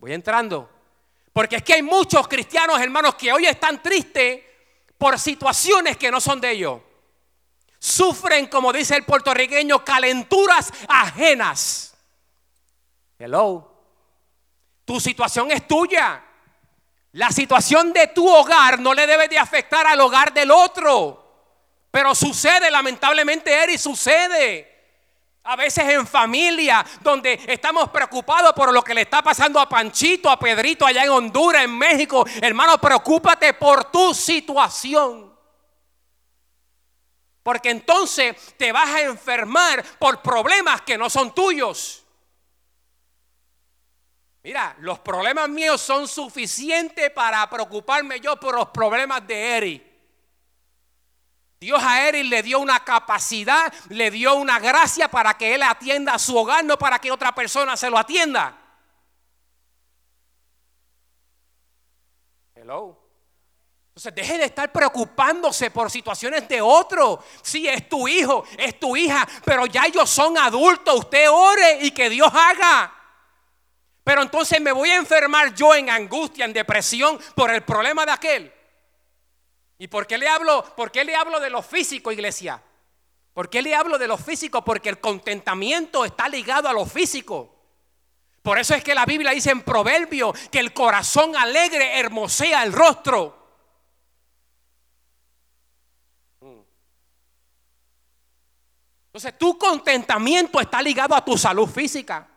Voy 0.00 0.14
entrando. 0.14 0.68
Porque 1.32 1.56
es 1.56 1.62
que 1.62 1.74
hay 1.74 1.82
muchos 1.82 2.26
cristianos, 2.26 2.80
hermanos, 2.80 3.14
que 3.14 3.32
hoy 3.32 3.46
están 3.46 3.82
tristes 3.82 4.42
por 4.98 5.18
situaciones 5.18 5.96
que 5.96 6.10
no 6.10 6.20
son 6.20 6.40
de 6.40 6.50
ellos. 6.50 6.80
Sufren, 7.78 8.46
como 8.48 8.72
dice 8.72 8.96
el 8.96 9.04
puertorriqueño, 9.04 9.84
calenturas 9.84 10.72
ajenas. 10.88 11.94
Hello. 13.18 13.66
Tu 14.84 14.98
situación 14.98 15.50
es 15.50 15.68
tuya. 15.68 16.24
La 17.12 17.30
situación 17.30 17.92
de 17.92 18.08
tu 18.08 18.28
hogar 18.28 18.80
no 18.80 18.94
le 18.94 19.06
debe 19.06 19.28
de 19.28 19.38
afectar 19.38 19.86
al 19.86 20.00
hogar 20.00 20.32
del 20.32 20.50
otro. 20.50 21.20
Pero 21.90 22.14
sucede, 22.14 22.70
lamentablemente, 22.70 23.52
Eri, 23.52 23.76
sucede. 23.76 24.69
A 25.42 25.56
veces 25.56 25.84
en 25.88 26.06
familia, 26.06 26.84
donde 27.00 27.40
estamos 27.46 27.88
preocupados 27.88 28.52
por 28.52 28.72
lo 28.72 28.82
que 28.82 28.94
le 28.94 29.02
está 29.02 29.22
pasando 29.22 29.58
a 29.58 29.68
Panchito, 29.68 30.28
a 30.28 30.38
Pedrito, 30.38 30.84
allá 30.84 31.04
en 31.04 31.10
Honduras, 31.10 31.64
en 31.64 31.76
México. 31.76 32.26
Hermano, 32.42 32.78
preocúpate 32.78 33.54
por 33.54 33.90
tu 33.90 34.12
situación. 34.12 35.34
Porque 37.42 37.70
entonces 37.70 38.36
te 38.58 38.70
vas 38.70 38.88
a 38.90 39.00
enfermar 39.00 39.82
por 39.98 40.20
problemas 40.20 40.82
que 40.82 40.98
no 40.98 41.08
son 41.08 41.34
tuyos. 41.34 42.04
Mira, 44.42 44.74
los 44.80 44.98
problemas 45.00 45.48
míos 45.48 45.80
son 45.80 46.06
suficientes 46.06 47.10
para 47.10 47.48
preocuparme 47.48 48.20
yo 48.20 48.36
por 48.36 48.54
los 48.54 48.68
problemas 48.68 49.26
de 49.26 49.56
Eri. 49.56 49.89
Dios 51.60 51.82
a 51.82 52.08
Eri 52.08 52.22
le 52.22 52.42
dio 52.42 52.58
una 52.58 52.82
capacidad, 52.82 53.70
le 53.90 54.10
dio 54.10 54.34
una 54.34 54.58
gracia 54.58 55.08
para 55.08 55.36
que 55.36 55.54
él 55.54 55.62
atienda 55.62 56.14
a 56.14 56.18
su 56.18 56.34
hogar, 56.34 56.64
no 56.64 56.78
para 56.78 56.98
que 56.98 57.12
otra 57.12 57.34
persona 57.34 57.76
se 57.76 57.90
lo 57.90 57.98
atienda. 57.98 58.56
Hello. 62.54 62.98
Entonces 63.88 64.14
deje 64.14 64.38
de 64.38 64.44
estar 64.46 64.72
preocupándose 64.72 65.70
por 65.70 65.90
situaciones 65.90 66.48
de 66.48 66.62
otro. 66.62 67.22
Sí, 67.42 67.68
es 67.68 67.86
tu 67.90 68.08
hijo, 68.08 68.44
es 68.56 68.80
tu 68.80 68.96
hija, 68.96 69.28
pero 69.44 69.66
ya 69.66 69.84
ellos 69.84 70.08
son 70.08 70.38
adultos. 70.38 71.00
Usted 71.00 71.30
ore 71.30 71.80
y 71.82 71.90
que 71.90 72.08
Dios 72.08 72.32
haga. 72.32 72.94
Pero 74.02 74.22
entonces 74.22 74.62
me 74.62 74.72
voy 74.72 74.88
a 74.88 74.96
enfermar 74.96 75.54
yo 75.54 75.74
en 75.74 75.90
angustia, 75.90 76.46
en 76.46 76.54
depresión 76.54 77.20
por 77.34 77.50
el 77.50 77.62
problema 77.64 78.06
de 78.06 78.12
aquel. 78.12 78.59
¿Y 79.80 79.88
por 79.88 80.06
qué 80.06 80.18
le 80.18 80.28
hablo? 80.28 80.62
¿Por 80.76 80.92
qué 80.92 81.06
le 81.06 81.16
hablo 81.16 81.40
de 81.40 81.48
lo 81.48 81.62
físico, 81.62 82.12
iglesia? 82.12 82.62
¿Por 83.32 83.48
qué 83.48 83.62
le 83.62 83.74
hablo 83.74 83.96
de 83.96 84.06
lo 84.06 84.18
físico? 84.18 84.62
Porque 84.62 84.90
el 84.90 85.00
contentamiento 85.00 86.04
está 86.04 86.28
ligado 86.28 86.68
a 86.68 86.74
lo 86.74 86.84
físico. 86.84 87.56
Por 88.42 88.58
eso 88.58 88.74
es 88.74 88.84
que 88.84 88.94
la 88.94 89.06
Biblia 89.06 89.30
dice 89.30 89.50
en 89.50 89.62
Proverbio 89.62 90.34
que 90.52 90.58
el 90.58 90.74
corazón 90.74 91.34
alegre 91.34 91.98
hermosea 91.98 92.62
el 92.62 92.74
rostro. 92.74 93.38
Entonces 99.06 99.38
tu 99.38 99.56
contentamiento 99.56 100.60
está 100.60 100.82
ligado 100.82 101.14
a 101.14 101.24
tu 101.24 101.38
salud 101.38 101.66
física. 101.66 102.29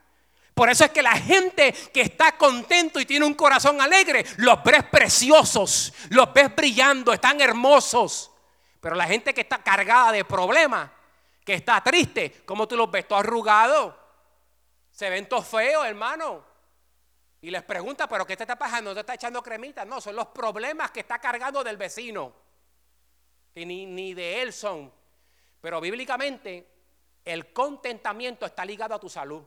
Por 0.53 0.69
eso 0.69 0.85
es 0.85 0.91
que 0.91 1.01
la 1.01 1.15
gente 1.17 1.73
que 1.93 2.01
está 2.01 2.37
contento 2.37 2.99
y 2.99 3.05
tiene 3.05 3.25
un 3.25 3.33
corazón 3.33 3.81
alegre, 3.81 4.23
los 4.37 4.63
ves 4.63 4.83
preciosos, 4.83 5.93
los 6.09 6.31
ves 6.31 6.55
brillando, 6.55 7.11
están 7.11 7.41
hermosos. 7.41 8.31
Pero 8.79 8.95
la 8.95 9.05
gente 9.05 9.33
que 9.33 9.41
está 9.41 9.63
cargada 9.63 10.11
de 10.11 10.25
problemas, 10.25 10.91
que 11.43 11.55
está 11.55 11.81
triste, 11.81 12.43
¿cómo 12.45 12.67
tú 12.67 12.77
los 12.77 12.91
ves? 12.91 13.07
Todo 13.07 13.19
arrugado. 13.19 13.97
Se 14.91 15.09
ven 15.09 15.27
todos 15.27 15.47
feos, 15.47 15.85
hermano. 15.85 16.43
Y 17.41 17.49
les 17.49 17.63
pregunta, 17.63 18.07
¿pero 18.07 18.25
qué 18.25 18.37
te 18.37 18.43
está 18.43 18.55
pasando? 18.55 18.91
¿No 18.91 18.95
te 18.95 18.99
está 19.01 19.15
echando 19.15 19.41
cremita? 19.41 19.83
No, 19.83 19.99
son 19.99 20.15
los 20.15 20.27
problemas 20.27 20.91
que 20.91 20.99
está 20.99 21.19
cargando 21.19 21.63
del 21.63 21.77
vecino. 21.77 22.31
Que 23.53 23.65
ni, 23.65 23.85
ni 23.85 24.13
de 24.13 24.41
él 24.43 24.53
son. 24.53 24.93
Pero 25.59 25.81
bíblicamente, 25.81 26.69
el 27.25 27.51
contentamiento 27.51 28.45
está 28.45 28.63
ligado 28.63 28.93
a 28.93 28.99
tu 28.99 29.09
salud. 29.09 29.43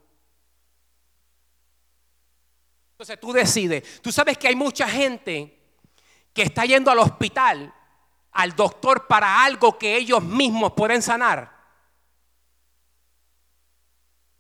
Entonces 2.97 3.21
tú 3.21 3.31
decides. 3.31 4.01
Tú 4.01 4.11
sabes 4.11 4.39
que 4.39 4.49
hay 4.49 4.57
mucha 4.57 4.89
gente 4.89 5.55
que 6.33 6.41
está 6.41 6.65
yendo 6.65 6.91
al 6.91 6.99
hospital, 6.99 7.71
al 8.33 8.57
doctor, 8.57 9.07
para 9.07 9.45
algo 9.45 9.77
que 9.77 9.99
ellos 9.99 10.23
mismos 10.23 10.73
pueden 10.73 11.03
sanar. 11.03 11.55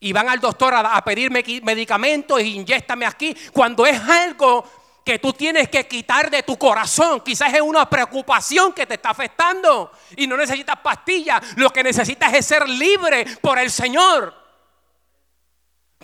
Y 0.01 0.15
van 0.15 0.31
al 0.31 0.41
doctor 0.41 0.73
a, 0.75 1.05
pedirme 1.05 1.45
medicamentos 1.63 2.41
y 2.41 2.57
inyéstame 2.57 3.05
aquí. 3.05 3.37
Cuando 3.53 3.85
es 3.85 4.01
algo 4.01 4.65
que 5.05 5.19
tú 5.19 5.35
tienes 5.35 5.69
que 5.69 5.87
quitar 5.87 6.31
de 6.31 6.43
tu 6.43 6.57
corazón. 6.57 7.21
Quizás 7.21 7.53
es 7.53 7.61
una 7.61 7.89
preocupación 7.91 8.73
que 8.73 8.87
te 8.87 8.95
está 8.95 9.11
afectando 9.11 9.93
y 10.17 10.27
no 10.27 10.39
necesitas 10.39 10.79
pastillas. 10.81 11.57
Lo 11.57 11.71
que 11.71 11.83
necesitas 11.83 12.33
es 12.33 12.47
ser 12.47 12.67
libre 12.67 13.27
por 13.43 13.59
el 13.59 13.71
Señor. 13.71 14.35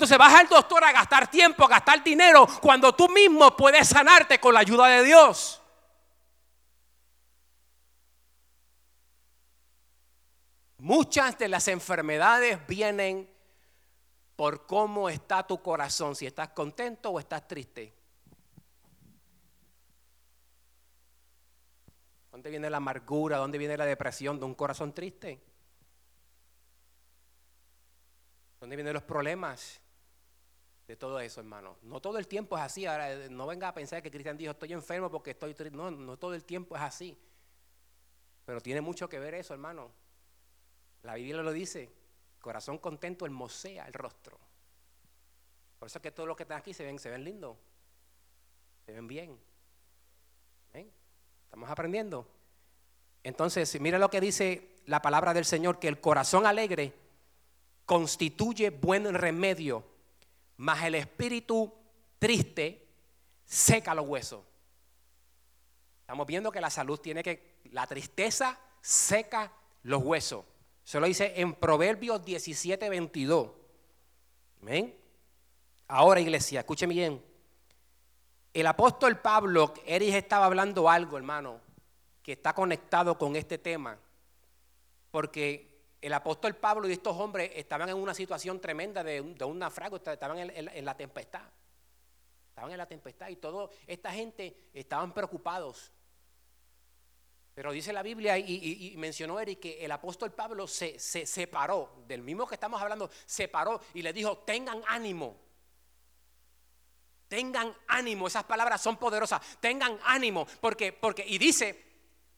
Entonces 0.03 0.19
vas 0.19 0.35
al 0.35 0.49
doctor 0.49 0.83
a 0.83 0.91
gastar 0.91 1.31
tiempo, 1.31 1.65
a 1.65 1.69
gastar 1.69 2.03
dinero, 2.03 2.45
cuando 2.61 2.93
tú 2.93 3.09
mismo 3.09 3.57
puedes 3.57 3.87
sanarte 3.87 4.41
con 4.41 4.53
la 4.53 4.59
ayuda 4.59 4.89
de 4.89 5.05
Dios. 5.05 5.63
Muchas 10.79 11.39
de 11.39 11.47
las 11.47 11.69
enfermedades 11.69 12.67
vienen 12.67 13.33
por 14.35 14.67
cómo 14.67 15.09
está 15.09 15.47
tu 15.47 15.63
corazón, 15.63 16.17
si 16.17 16.27
estás 16.27 16.49
contento 16.49 17.11
o 17.11 17.21
estás 17.21 17.47
triste. 17.47 17.95
¿Dónde 22.33 22.51
viene 22.51 22.69
la 22.69 22.79
amargura? 22.79 23.37
¿Dónde 23.37 23.57
viene 23.57 23.77
la 23.77 23.87
depresión 23.87 24.41
de 24.41 24.47
un 24.47 24.57
corazón 24.57 24.93
triste? 24.93 25.41
¿Dónde 28.59 28.75
vienen 28.75 28.95
los 28.95 29.05
problemas? 29.05 29.82
Todo 30.97 31.21
eso, 31.21 31.41
hermano. 31.41 31.77
No 31.83 32.01
todo 32.01 32.19
el 32.19 32.27
tiempo 32.27 32.57
es 32.57 32.63
así. 32.63 32.87
Ahora, 32.87 33.13
eh, 33.13 33.29
no 33.31 33.47
venga 33.47 33.69
a 33.69 33.75
pensar 33.75 34.03
que 34.03 34.11
Cristian 34.11 34.37
dijo, 34.37 34.53
estoy 34.53 34.73
enfermo 34.73 35.11
porque 35.11 35.31
estoy 35.31 35.55
triste. 35.55 35.77
No, 35.77 35.91
no 35.91 36.17
todo 36.17 36.35
el 36.35 36.45
tiempo 36.45 36.77
es 36.77 36.83
así. 36.83 37.19
Pero 38.45 38.61
tiene 38.61 38.81
mucho 38.81 39.09
que 39.09 39.19
ver 39.19 39.35
eso, 39.35 39.55
hermano. 39.55 39.93
La 41.03 41.15
Biblia 41.15 41.43
lo 41.43 41.53
dice. 41.53 41.91
Corazón 42.41 42.79
contento 42.79 43.25
hermosea 43.25 43.87
el 43.87 43.93
rostro. 43.93 44.39
Por 45.79 45.87
eso 45.87 45.99
es 45.99 46.03
que 46.03 46.11
todos 46.11 46.27
los 46.27 46.37
que 46.37 46.43
están 46.43 46.59
aquí 46.59 46.75
se 46.75 46.85
ven, 46.85 46.99
se 46.99 47.11
ven 47.11 47.25
lindos. 47.25 47.57
Se 48.85 48.93
ven 48.93 49.07
bien. 49.07 49.39
Estamos 51.53 51.69
aprendiendo. 51.69 52.27
Entonces, 53.23 53.79
mira 53.79 53.99
lo 53.99 54.09
que 54.09 54.23
dice 54.23 54.81
la 54.87 55.03
palabra 55.03 55.35
del 55.35 55.45
Señor, 55.45 55.79
que 55.79 55.87
el 55.87 56.01
corazón 56.01 56.47
alegre 56.47 56.95
constituye 57.85 58.71
buen 58.71 59.13
remedio 59.13 59.85
mas 60.63 60.85
el 60.85 60.95
espíritu 60.95 61.75
triste 62.21 62.87
seca 63.45 63.97
los 63.97 64.07
huesos. 64.07 64.45
Estamos 66.03 66.25
viendo 66.25 66.53
que 66.53 66.61
la 66.61 66.71
salud 66.71 67.01
tiene 67.01 67.21
que, 67.25 67.59
la 67.73 67.85
tristeza 67.89 68.61
seca 68.81 69.51
los 69.83 70.05
huesos. 70.05 70.45
Se 70.85 71.01
lo 71.01 71.07
dice 71.07 71.33
en 71.35 71.55
Proverbios 71.55 72.25
17, 72.25 72.89
22. 72.89 73.51
¿Ven? 74.61 74.97
Ahora, 75.89 76.21
iglesia, 76.21 76.61
escúcheme 76.61 76.95
bien. 76.95 77.21
El 78.55 78.67
apóstol 78.69 79.19
Pablo, 79.19 79.75
Erich 79.85 80.15
estaba 80.15 80.47
hablando 80.47 80.89
algo, 80.89 81.17
hermano, 81.17 81.61
que 82.23 82.35
está 82.35 82.55
conectado 82.55 83.19
con 83.19 83.35
este 83.35 83.59
tema. 83.59 83.99
porque 85.11 85.72
el 86.03 86.13
apóstol 86.13 86.57
Pablo 86.57 86.89
y 86.89 86.93
estos 86.93 87.17
hombres 87.17 87.53
estaban 87.55 87.89
en 87.89 87.97
una 87.97 88.13
situación 88.13 88.61
tremenda 88.61 89.05
de, 89.05 89.21
un 89.21 89.59
naufragio, 89.59 90.03
estaban 90.05 90.37
en, 90.39 90.85
la 90.85 90.97
tempestad. 90.97 91.45
Estaban 92.49 92.73
en 92.73 92.79
la 92.79 92.87
tempestad 92.87 93.29
y 93.29 93.37
toda 93.37 93.71
esta 93.87 94.11
gente 94.11 94.69
estaban 94.75 95.15
preocupados. 95.15 95.93
Pero 97.55 97.71
dice 97.71 97.93
la 97.93 98.03
Biblia 98.03 98.37
y, 98.37 98.95
mencionó 98.97 99.39
Eric 99.39 99.61
que 99.61 99.85
el 99.85 99.93
apóstol 99.93 100.33
Pablo 100.33 100.67
se, 100.67 100.99
se 100.99 101.25
separó, 101.25 102.03
del 102.09 102.23
mismo 102.23 102.49
que 102.49 102.57
estamos 102.57 102.83
hablando, 102.83 103.09
se 103.25 103.47
paró 103.47 103.81
y 103.95 104.03
le 104.03 104.13
dijo, 104.13 104.39
tengan 104.39 104.83
ánimo. 104.89 105.37
Tengan 107.29 107.75
ánimo, 107.87 108.27
esas 108.27 108.45
palabras 108.45 108.83
son 108.83 108.97
poderosas. 108.97 109.41
Tengan 109.61 110.01
ánimo, 110.03 110.49
porque, 110.61 110.93
porque, 110.93 111.25
y 111.25 111.39
dice 111.39 111.92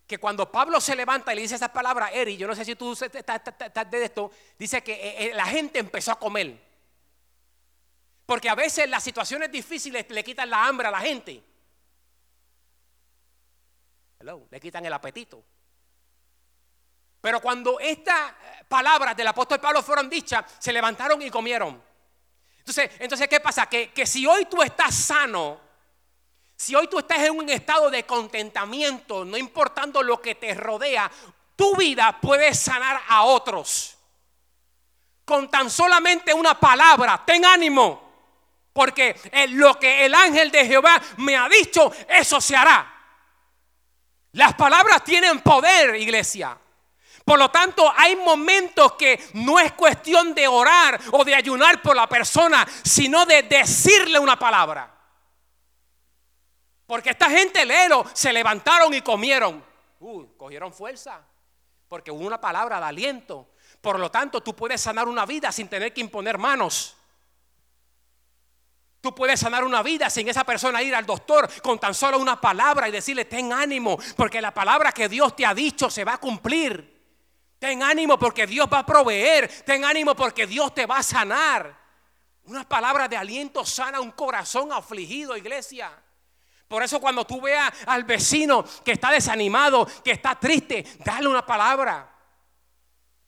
que 0.07 0.19
cuando 0.19 0.51
Pablo 0.51 0.81
se 0.81 0.95
levanta 0.95 1.33
y 1.33 1.37
le 1.37 1.43
dice 1.43 1.55
esas 1.55 1.71
palabras, 1.71 2.11
Eri, 2.13 2.37
yo 2.37 2.47
no 2.47 2.55
sé 2.55 2.65
si 2.65 2.77
tú 2.77 2.93
estás 2.93 3.91
de 3.91 4.05
esto, 4.05 4.31
dice 4.59 4.83
que 4.83 4.93
eh, 4.93 5.27
eh, 5.27 5.35
la 5.35 5.47
gente 5.47 5.79
empezó 5.79 6.13
a 6.13 6.19
comer. 6.19 6.61
Porque 8.27 8.49
a 8.49 8.55
veces 8.55 8.89
las 8.89 9.03
situaciones 9.03 9.51
difíciles 9.51 10.07
le 10.09 10.25
quitan 10.25 10.51
la 10.51 10.67
hambre 10.67 10.89
a 10.89 10.91
la 10.91 11.01
gente. 11.01 11.43
Hello, 14.21 14.47
le 14.51 14.61
quitan 14.61 14.85
el 14.85 14.93
apetito. 14.93 15.43
Pero 17.21 17.41
cuando 17.41 17.81
estas 17.81 18.35
palabras 18.69 19.17
del 19.17 19.27
apóstol 19.27 19.59
Pablo 19.59 19.83
fueron 19.83 20.11
dichas, 20.11 20.45
se 20.59 20.73
levantaron 20.73 21.21
y 21.23 21.31
comieron. 21.31 21.83
Entonces, 22.59 22.91
entonces 22.99 23.29
¿qué 23.29 23.41
pasa? 23.41 23.67
Que, 23.67 23.91
que 23.93 24.05
si 24.07 24.27
hoy 24.27 24.45
tú 24.47 24.63
estás 24.63 24.95
sano, 24.95 25.64
si 26.65 26.75
hoy 26.75 26.87
tú 26.87 26.99
estás 26.99 27.19
en 27.19 27.37
un 27.37 27.51
estado 27.51 27.91
de 27.91 28.07
contentamiento, 28.07 29.23
no 29.23 29.37
importando 29.37 30.03
lo 30.03 30.23
que 30.23 30.35
te 30.35 30.55
rodea, 30.55 31.11
tu 31.55 31.77
vida 31.77 32.19
puede 32.23 32.55
sanar 32.55 33.03
a 33.07 33.25
otros. 33.25 33.99
Con 35.27 35.51
tan 35.51 35.69
solamente 35.69 36.33
una 36.33 36.59
palabra, 36.59 37.23
ten 37.27 37.45
ánimo. 37.45 38.03
Porque 38.73 39.15
lo 39.51 39.79
que 39.79 40.07
el 40.07 40.15
ángel 40.15 40.51
de 40.51 40.67
Jehová 40.67 40.99
me 41.19 41.37
ha 41.37 41.51
dicho, 41.51 41.93
eso 42.09 42.41
se 42.41 42.57
hará. 42.57 42.91
Las 44.33 44.55
palabras 44.55 45.05
tienen 45.05 45.41
poder, 45.41 45.97
iglesia. 45.97 46.57
Por 47.27 47.39
lo 47.39 47.51
tanto, 47.51 47.93
hay 47.95 48.17
momentos 48.17 48.95
que 48.95 49.23
no 49.35 49.61
es 49.61 49.73
cuestión 49.73 50.35
de 50.35 50.49
orar 50.49 50.99
o 51.13 51.27
de 51.27 51.35
ayunar 51.35 51.83
por 51.83 51.95
la 51.95 52.09
persona, 52.09 52.67
sino 52.83 53.27
de 53.27 53.43
decirle 53.43 54.19
una 54.19 54.39
palabra. 54.39 54.94
Porque 56.87 57.11
esta 57.11 57.31
gente, 57.31 57.65
lero, 57.65 58.05
se 58.13 58.33
levantaron 58.33 58.93
y 58.93 59.01
comieron. 59.01 59.65
Uy, 60.01 60.29
cogieron 60.37 60.73
fuerza. 60.73 61.21
Porque 61.89 62.11
hubo 62.11 62.27
una 62.27 62.41
palabra 62.41 62.79
de 62.79 62.87
aliento. 62.87 63.49
Por 63.81 63.99
lo 63.99 64.11
tanto, 64.11 64.43
tú 64.43 64.55
puedes 64.55 64.81
sanar 64.81 65.09
una 65.09 65.25
vida 65.25 65.51
sin 65.53 65.69
tener 65.69 65.93
que 65.93 66.01
imponer 66.01 66.39
manos. 66.39 66.97
Tú 69.01 69.15
puedes 69.15 69.41
sanar 69.41 69.65
una 69.65 69.83
vida 69.83 70.09
sin 70.09 70.29
esa 70.29 70.45
persona 70.45 70.83
ir 70.83 70.95
al 70.95 71.05
doctor 71.05 71.51
con 71.63 71.79
tan 71.79 71.93
solo 71.93 72.19
una 72.19 72.41
palabra 72.41 72.89
y 72.89 72.93
decirle, 72.93 73.27
ten 73.27 73.53
ánimo, 73.53 73.99
porque 74.17 74.41
la 74.41 74.55
palabra 74.55 74.93
que 74.93 75.11
Dios 75.11 75.37
te 75.37 75.45
ha 75.45 75.53
dicho 75.53 75.91
se 75.91 76.05
va 76.05 76.15
a 76.15 76.19
cumplir. 76.19 76.95
Ten 77.59 77.83
ánimo 77.83 78.19
porque 78.19 78.47
Dios 78.47 78.69
va 78.71 78.81
a 78.81 78.87
proveer. 78.87 79.49
Ten 79.65 79.85
ánimo 79.85 80.15
porque 80.15 80.47
Dios 80.47 80.75
te 80.75 80.87
va 80.87 80.99
a 80.99 81.03
sanar. 81.03 81.79
Una 82.45 82.69
palabra 82.69 83.09
de 83.09 83.17
aliento 83.17 83.65
sana 83.65 84.01
un 84.01 84.11
corazón 84.11 84.73
afligido, 84.73 85.37
iglesia. 85.37 85.91
Por 86.75 86.83
eso 86.83 87.01
cuando 87.01 87.25
tú 87.25 87.41
veas 87.41 87.73
al 87.87 88.03
vecino 88.03 88.65
que 88.85 88.91
está 88.91 89.13
desanimado, 89.13 89.87
que 90.03 90.11
está 90.11 90.35
triste, 90.35 90.85
dale 91.05 91.29
una 91.29 91.47
palabra. 91.47 92.13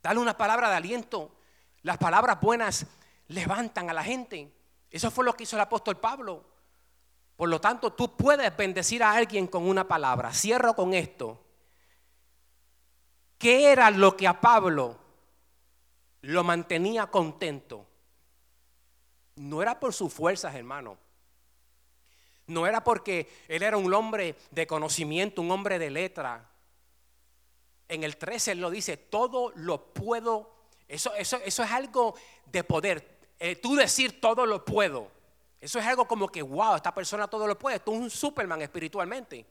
Dale 0.02 0.18
una 0.18 0.36
palabra 0.36 0.68
de 0.68 0.74
aliento. 0.74 1.36
Las 1.82 1.96
palabras 1.96 2.40
buenas 2.40 2.86
levantan 3.28 3.88
a 3.88 3.92
la 3.92 4.02
gente. 4.02 4.52
Eso 4.90 5.12
fue 5.12 5.24
lo 5.24 5.36
que 5.36 5.44
hizo 5.44 5.54
el 5.54 5.62
apóstol 5.62 5.96
Pablo. 5.96 6.44
Por 7.36 7.48
lo 7.48 7.60
tanto, 7.60 7.92
tú 7.92 8.16
puedes 8.16 8.56
bendecir 8.56 9.04
a 9.04 9.12
alguien 9.12 9.46
con 9.46 9.62
una 9.62 9.86
palabra. 9.86 10.34
Cierro 10.34 10.74
con 10.74 10.92
esto. 10.92 11.40
¿Qué 13.38 13.70
era 13.70 13.92
lo 13.92 14.16
que 14.16 14.26
a 14.26 14.40
Pablo 14.40 14.98
lo 16.22 16.42
mantenía 16.42 17.06
contento? 17.06 17.86
No 19.36 19.62
era 19.62 19.78
por 19.78 19.94
sus 19.94 20.12
fuerzas, 20.12 20.52
hermano. 20.56 21.05
No 22.46 22.66
era 22.66 22.84
porque 22.84 23.28
él 23.48 23.62
era 23.62 23.76
un 23.76 23.92
hombre 23.92 24.36
de 24.50 24.66
conocimiento, 24.66 25.42
un 25.42 25.50
hombre 25.50 25.78
de 25.78 25.90
letra. 25.90 26.50
En 27.88 28.04
el 28.04 28.16
13 28.16 28.52
él 28.52 28.60
lo 28.60 28.70
dice, 28.70 28.96
todo 28.96 29.52
lo 29.56 29.92
puedo. 29.92 30.54
Eso, 30.88 31.14
eso, 31.14 31.38
eso 31.44 31.62
es 31.62 31.70
algo 31.70 32.14
de 32.46 32.62
poder. 32.62 33.18
Eh, 33.38 33.56
tú 33.56 33.74
decir 33.74 34.20
todo 34.20 34.46
lo 34.46 34.64
puedo. 34.64 35.10
Eso 35.60 35.78
es 35.78 35.86
algo 35.86 36.06
como 36.06 36.28
que, 36.28 36.42
wow, 36.42 36.76
esta 36.76 36.94
persona 36.94 37.26
todo 37.28 37.46
lo 37.46 37.58
puede. 37.58 37.80
Tú 37.80 37.94
es 37.94 38.00
un 38.00 38.10
Superman 38.10 38.62
espiritualmente. 38.62 39.44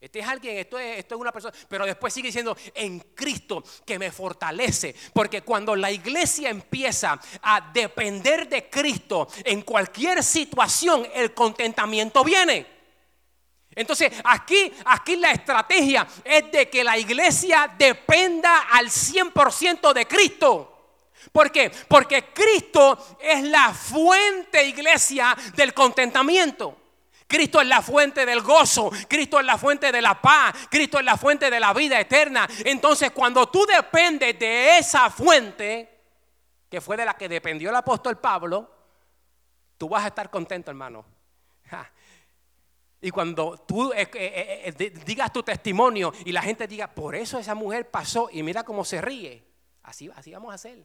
Este 0.00 0.20
es 0.20 0.26
alguien, 0.26 0.56
esto 0.56 0.78
es, 0.78 1.04
una 1.12 1.30
persona, 1.30 1.54
pero 1.68 1.84
después 1.84 2.14
sigue 2.14 2.28
diciendo 2.28 2.56
en 2.74 3.00
Cristo 3.14 3.62
que 3.84 3.98
me 3.98 4.10
fortalece, 4.10 4.94
porque 5.12 5.42
cuando 5.42 5.76
la 5.76 5.90
iglesia 5.90 6.48
empieza 6.48 7.20
a 7.42 7.70
depender 7.70 8.48
de 8.48 8.70
Cristo 8.70 9.28
en 9.44 9.60
cualquier 9.60 10.22
situación, 10.22 11.06
el 11.14 11.34
contentamiento 11.34 12.24
viene. 12.24 12.66
Entonces, 13.74 14.10
aquí, 14.24 14.72
aquí 14.86 15.16
la 15.16 15.32
estrategia 15.32 16.08
es 16.24 16.50
de 16.50 16.70
que 16.70 16.82
la 16.82 16.96
iglesia 16.96 17.70
dependa 17.76 18.68
al 18.70 18.86
100% 18.86 19.92
de 19.92 20.06
Cristo. 20.06 21.10
¿Por 21.30 21.52
qué? 21.52 21.70
Porque 21.86 22.32
Cristo 22.32 23.18
es 23.20 23.44
la 23.44 23.74
fuente, 23.74 24.66
iglesia, 24.66 25.36
del 25.54 25.74
contentamiento. 25.74 26.74
Cristo 27.30 27.60
es 27.60 27.68
la 27.68 27.80
fuente 27.80 28.26
del 28.26 28.40
gozo, 28.40 28.90
Cristo 29.08 29.38
es 29.38 29.46
la 29.46 29.56
fuente 29.56 29.92
de 29.92 30.02
la 30.02 30.20
paz, 30.20 30.66
Cristo 30.68 30.98
es 30.98 31.04
la 31.04 31.16
fuente 31.16 31.48
de 31.48 31.60
la 31.60 31.72
vida 31.72 32.00
eterna. 32.00 32.48
Entonces 32.64 33.12
cuando 33.12 33.48
tú 33.48 33.64
dependes 33.64 34.36
de 34.36 34.78
esa 34.78 35.08
fuente, 35.10 36.00
que 36.68 36.80
fue 36.80 36.96
de 36.96 37.04
la 37.04 37.14
que 37.14 37.28
dependió 37.28 37.70
el 37.70 37.76
apóstol 37.76 38.18
Pablo, 38.18 38.68
tú 39.78 39.88
vas 39.88 40.04
a 40.04 40.08
estar 40.08 40.28
contento, 40.28 40.72
hermano. 40.72 41.04
Y 43.00 43.10
cuando 43.10 43.56
tú 43.58 43.92
eh, 43.92 44.10
eh, 44.12 44.74
eh, 44.78 44.90
digas 45.06 45.32
tu 45.32 45.42
testimonio 45.42 46.12
y 46.24 46.32
la 46.32 46.42
gente 46.42 46.66
diga, 46.66 46.88
por 46.88 47.14
eso 47.14 47.38
esa 47.38 47.54
mujer 47.54 47.90
pasó 47.90 48.28
y 48.30 48.42
mira 48.42 48.62
cómo 48.64 48.84
se 48.84 49.00
ríe, 49.00 49.46
así, 49.84 50.10
así 50.16 50.32
vamos 50.32 50.50
a 50.50 50.56
hacer. 50.56 50.84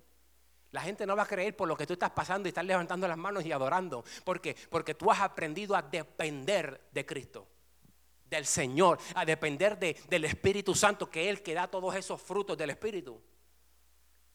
La 0.76 0.82
gente 0.82 1.06
no 1.06 1.16
va 1.16 1.24
a 1.24 1.26
creer 1.26 1.56
por 1.56 1.70
lo 1.70 1.78
que 1.78 1.88
tú 1.88 1.94
estás 1.94 2.12
pasando 2.12 2.50
y 2.50 2.50
estás 2.50 2.66
levantando 2.66 3.08
las 3.08 3.18
manos 3.18 3.46
y 3.46 3.52
adorando. 3.54 4.04
¿Por 4.26 4.42
qué? 4.42 4.58
Porque 4.70 4.94
tú 4.94 5.10
has 5.10 5.22
aprendido 5.22 5.74
a 5.74 5.82
depender 5.82 6.90
de 6.92 7.06
Cristo, 7.06 7.48
del 8.26 8.46
Señor, 8.46 9.00
a 9.16 9.24
depender 9.24 9.80
del 9.80 10.26
Espíritu 10.26 10.76
Santo, 10.76 11.10
que 11.10 11.30
es 11.30 11.40
que 11.40 11.54
da 11.54 11.70
todos 11.70 11.96
esos 11.96 12.22
frutos 12.22 12.58
del 12.58 12.72
Espíritu. 12.72 13.22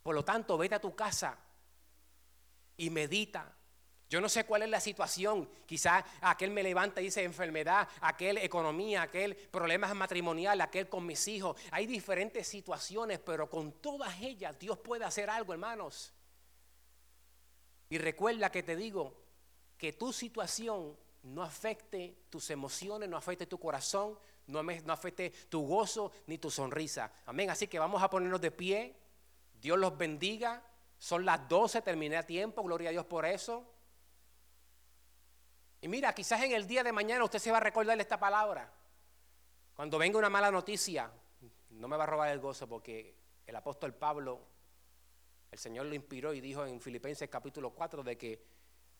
Por 0.02 0.14
lo 0.14 0.24
tanto, 0.24 0.56
vete 0.56 0.76
a 0.76 0.80
tu 0.80 0.96
casa 0.96 1.38
y 2.78 2.88
medita. 2.88 3.54
Yo 4.08 4.22
no 4.22 4.30
sé 4.30 4.46
cuál 4.46 4.62
es 4.62 4.70
la 4.70 4.80
situación. 4.80 5.46
Quizás 5.66 6.02
aquel 6.22 6.52
me 6.52 6.62
levanta 6.62 7.02
y 7.02 7.04
dice 7.04 7.22
enfermedad, 7.22 7.86
aquel 8.00 8.38
economía, 8.38 9.02
aquel 9.02 9.36
problemas 9.36 9.94
matrimonial, 9.94 10.58
aquel 10.62 10.88
con 10.88 11.04
mis 11.04 11.28
hijos. 11.28 11.54
Hay 11.70 11.84
diferentes 11.84 12.48
situaciones, 12.48 13.18
pero 13.18 13.50
con 13.50 13.72
todas 13.72 14.18
ellas 14.22 14.58
Dios 14.58 14.78
puede 14.78 15.04
hacer 15.04 15.28
algo, 15.28 15.52
hermanos. 15.52 16.14
Y 17.90 17.98
recuerda 17.98 18.50
que 18.50 18.62
te 18.62 18.76
digo 18.76 19.14
que 19.76 19.92
tu 19.92 20.12
situación 20.12 20.96
no 21.24 21.42
afecte 21.42 22.24
tus 22.30 22.48
emociones, 22.50 23.08
no 23.08 23.16
afecte 23.16 23.46
tu 23.46 23.58
corazón, 23.58 24.18
no, 24.46 24.92
afecte 24.92 25.30
tu 25.48 25.66
gozo 25.66 26.12
ni 26.26 26.38
tu 26.38 26.50
sonrisa. 26.50 27.12
Amén. 27.26 27.50
Así 27.50 27.66
que 27.66 27.78
vamos 27.78 28.02
a 28.02 28.08
ponernos 28.08 28.40
de 28.40 28.52
pie. 28.52 28.96
Dios 29.60 29.78
los 29.78 29.98
bendiga. 29.98 30.62
Son 30.98 31.24
las 31.24 31.48
12, 31.48 31.82
terminé 31.82 32.16
a 32.16 32.24
tiempo. 32.24 32.62
Gloria 32.62 32.90
a 32.90 32.92
Dios 32.92 33.06
por 33.06 33.26
eso. 33.26 33.64
Y 35.80 35.88
mira, 35.88 36.14
quizás 36.14 36.42
en 36.42 36.52
el 36.52 36.66
día 36.66 36.84
de 36.84 36.92
mañana 36.92 37.24
usted 37.24 37.38
se 37.38 37.50
va 37.50 37.56
a 37.56 37.60
recordar 37.60 38.00
esta 38.00 38.20
palabra. 38.20 38.72
Cuando 39.74 39.98
venga 39.98 40.18
una 40.18 40.30
mala 40.30 40.50
noticia, 40.50 41.10
no 41.70 41.88
me 41.88 41.96
va 41.96 42.04
a 42.04 42.06
robar 42.06 42.30
el 42.30 42.38
gozo 42.38 42.68
porque 42.68 43.16
el 43.46 43.56
apóstol 43.56 43.94
Pablo 43.94 44.46
el 45.50 45.58
Señor 45.58 45.86
lo 45.86 45.94
inspiró 45.94 46.32
y 46.32 46.40
dijo 46.40 46.64
en 46.64 46.80
Filipenses 46.80 47.28
capítulo 47.28 47.70
4 47.70 48.02
de 48.02 48.16
que, 48.16 48.42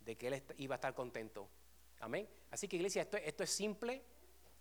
de 0.01 0.17
que 0.17 0.29
Él 0.29 0.43
iba 0.59 0.75
a 0.75 0.79
estar 0.79 0.95
contento. 0.95 1.49
Amén. 2.01 2.29
Así 2.51 2.67
que 2.67 2.77
iglesia, 2.77 3.03
esto, 3.03 3.17
esto 3.19 3.45
es 3.45 3.51
simple, 3.51 4.03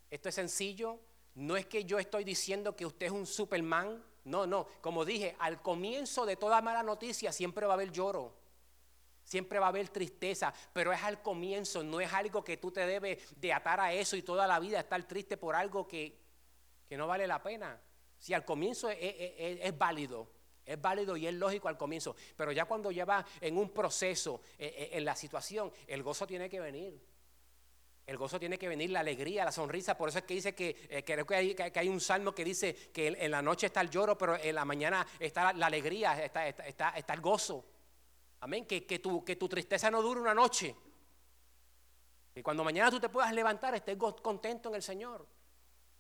esto 0.10 0.30
es 0.30 0.36
sencillo. 0.36 1.00
No 1.36 1.58
es 1.58 1.66
que 1.66 1.86
yo 1.86 1.98
estoy 2.00 2.24
diciendo 2.24 2.76
que 2.76 2.86
usted 2.86 3.08
es 3.08 3.12
un 3.12 3.26
Superman. 3.26 4.04
No, 4.26 4.46
no. 4.46 4.68
Como 4.82 5.06
dije, 5.06 5.36
al 5.40 5.62
comienzo 5.62 6.26
de 6.26 6.36
toda 6.36 6.62
mala 6.62 6.84
noticia 6.84 7.32
siempre 7.32 7.66
va 7.66 7.74
a 7.74 7.76
haber 7.76 7.92
lloro. 7.92 8.38
Siempre 9.24 9.60
va 9.60 9.68
a 9.68 9.70
haber 9.70 9.90
tristeza, 9.90 10.54
pero 10.74 10.92
es 10.92 11.04
al 11.04 11.22
comienzo, 11.22 11.84
no 11.84 12.02
es 12.02 12.12
algo 12.12 12.44
que 12.44 12.58
tú 12.58 12.72
te 12.72 12.88
debes 12.88 13.40
de 13.40 13.54
atar 13.54 13.80
a 13.80 13.94
eso 13.94 14.16
y 14.16 14.24
toda 14.24 14.48
la 14.48 14.60
vida 14.60 14.80
estar 14.80 15.08
triste 15.08 15.38
por 15.38 15.56
algo 15.56 15.88
que, 15.88 16.20
no 16.90 17.06
vale 17.06 17.28
la 17.28 17.42
pena. 17.42 17.80
Si 18.18 18.34
al 18.34 18.44
comienzo 18.44 18.90
es 18.90 19.78
válido, 19.78 20.28
Es 20.70 20.80
válido 20.80 21.18
y 21.18 21.26
es 21.26 21.34
lógico 21.34 21.68
al 21.68 21.80
comienzo, 21.80 22.16
pero 22.38 22.52
ya 22.52 22.66
cuando 22.66 22.92
lleva 22.92 23.26
en 23.42 23.58
un 23.58 23.72
proceso, 23.72 24.42
eh, 24.60 24.72
eh, 24.78 24.90
en 24.94 25.04
la 25.04 25.16
situación, 25.16 25.72
el 25.88 26.04
gozo 26.04 26.28
tiene 26.28 26.48
que 26.48 26.60
venir. 26.60 27.02
El 28.06 28.18
gozo 28.18 28.40
tiene 28.40 28.60
que 28.60 28.68
venir, 28.68 28.92
la 28.92 29.00
alegría, 29.00 29.46
la 29.46 29.52
sonrisa. 29.52 29.98
Por 29.98 30.10
eso 30.10 30.20
es 30.20 30.26
que 30.26 30.36
dice 30.36 30.54
que 30.54 30.88
eh, 30.88 31.04
creo 31.04 31.26
que 31.26 31.36
hay, 31.36 31.56
que 31.56 31.80
hay, 31.80 31.90
un 31.90 32.00
salmo 32.00 32.36
que 32.36 32.46
dice 32.46 32.76
que 32.94 33.08
en, 33.08 33.32
la 33.32 33.42
noche 33.42 33.66
está 33.66 33.82
el 33.82 33.90
lloro, 33.90 34.16
pero 34.16 34.36
en 34.36 34.54
la 34.54 34.64
mañana 34.64 35.08
está 35.20 35.54
la, 35.54 35.66
alegría, 35.66 36.24
está, 36.24 36.48
está, 36.48 36.90
está, 36.92 37.14
el 37.16 37.22
gozo. 37.22 37.66
Amén. 38.42 38.68
Que, 38.68 38.86
que, 38.86 39.00
tu, 39.00 39.26
que 39.26 39.38
tu 39.38 39.50
tristeza 39.50 39.90
no 39.90 40.04
dure 40.04 40.22
una 40.22 40.36
noche. 40.36 40.76
Y 42.36 42.44
cuando 42.44 42.64
mañana 42.64 42.92
tú 42.92 43.00
te 43.00 43.10
puedas 43.10 43.34
levantar, 43.34 43.74
estés 43.74 43.98
contento 43.98 44.70
en 44.70 44.76
el 44.76 44.84
Señor. 44.84 45.28